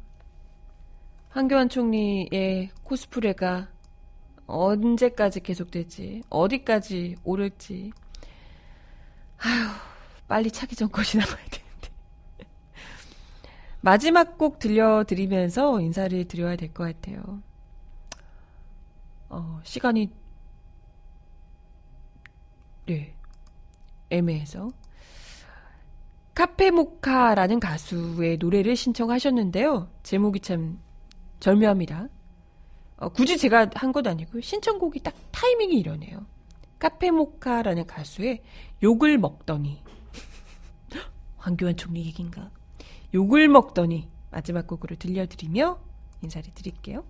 황교안 1.34 1.68
총리의 1.68 2.70
코스프레가 2.84 3.68
언제까지 4.46 5.40
계속될지, 5.40 6.22
어디까지 6.30 7.16
오를지. 7.24 7.90
아휴, 9.38 9.68
빨리 10.28 10.52
차기 10.52 10.76
전까지 10.76 11.18
나가야 11.18 11.44
되는데. 11.46 11.90
마지막 13.80 14.38
곡 14.38 14.60
들려드리면서 14.60 15.80
인사를 15.80 16.24
드려야 16.28 16.54
될 16.54 16.72
것 16.72 16.84
같아요. 16.84 17.42
어, 19.28 19.60
시간이, 19.64 20.12
네, 22.86 23.12
애매해서. 24.10 24.70
카페모카라는 26.36 27.58
가수의 27.58 28.36
노래를 28.36 28.76
신청하셨는데요. 28.76 29.90
제목이 30.04 30.38
참 30.38 30.78
절묘합니다. 31.40 32.08
어, 32.96 33.08
굳이 33.08 33.36
제가 33.36 33.70
한 33.74 33.92
것도 33.92 34.10
아니고 34.10 34.40
신청곡이 34.40 35.00
딱 35.00 35.14
타이밍이 35.32 35.78
이러네요. 35.78 36.26
카페모카라는 36.78 37.86
가수의 37.86 38.42
욕을 38.82 39.18
먹더니 39.18 39.82
황교안 41.36 41.76
총리 41.76 42.06
얘긴가? 42.06 42.50
욕을 43.14 43.48
먹더니 43.48 44.08
마지막 44.30 44.66
곡으로 44.66 44.96
들려드리며 44.96 45.78
인사를 46.22 46.52
드릴게요. 46.54 47.04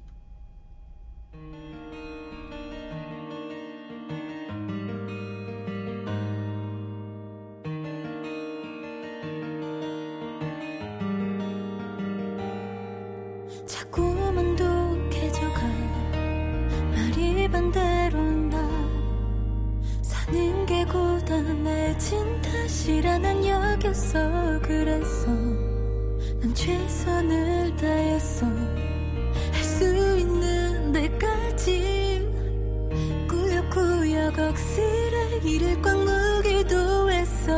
난 22.92 23.42
여겼어. 23.46 24.60
그래서 24.60 25.26
난 26.40 26.54
최선을 26.54 27.74
다했어 27.76 28.44
할 28.46 29.64
수 29.64 29.84
있는 30.18 30.92
데까지. 30.92 32.28
꾸역꾸역 33.28 34.38
억스레 34.38 35.40
일을 35.44 35.80
꽉 35.80 35.96
무기도 35.96 37.10
했어 37.10 37.52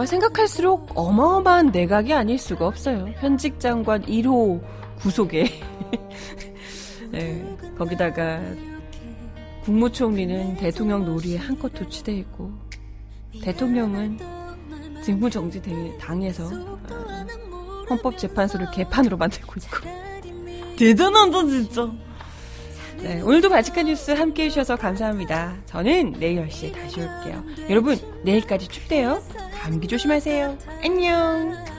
정말 0.00 0.06
생각할수록 0.06 0.92
어마어마한 0.94 1.72
내각이 1.72 2.14
아닐 2.14 2.38
수가 2.38 2.66
없어요. 2.66 3.12
현직 3.18 3.60
장관 3.60 4.00
1호 4.06 4.62
구속에. 4.98 5.44
네, 7.12 7.56
거기다가 7.76 8.40
국무총리는 9.64 10.56
대통령 10.56 11.04
놀이에 11.04 11.36
한껏 11.36 11.70
도취돼 11.74 12.14
있고, 12.14 12.50
대통령은 13.42 14.18
직무정지 15.04 15.60
대- 15.60 15.98
당해서 15.98 16.46
어, 16.46 17.84
헌법재판소를 17.90 18.70
개판으로 18.70 19.18
만들고 19.18 19.52
있고. 19.58 19.90
대단하다, 20.78 21.44
진짜. 21.46 21.90
네, 23.02 23.20
오늘도 23.20 23.50
바칙한 23.50 23.84
뉴스 23.84 24.12
함께 24.12 24.44
해 24.44 24.48
주셔서 24.48 24.76
감사합니다. 24.76 25.56
저는 25.66 26.14
내일 26.18 26.46
10시에 26.46 26.72
다시 26.72 27.00
올게요. 27.00 27.44
여러분, 27.68 27.98
내일까지 28.24 28.66
춥대요. 28.66 29.20
감기 29.60 29.86
조심하세요. 29.86 30.56
안녕. 30.82 31.70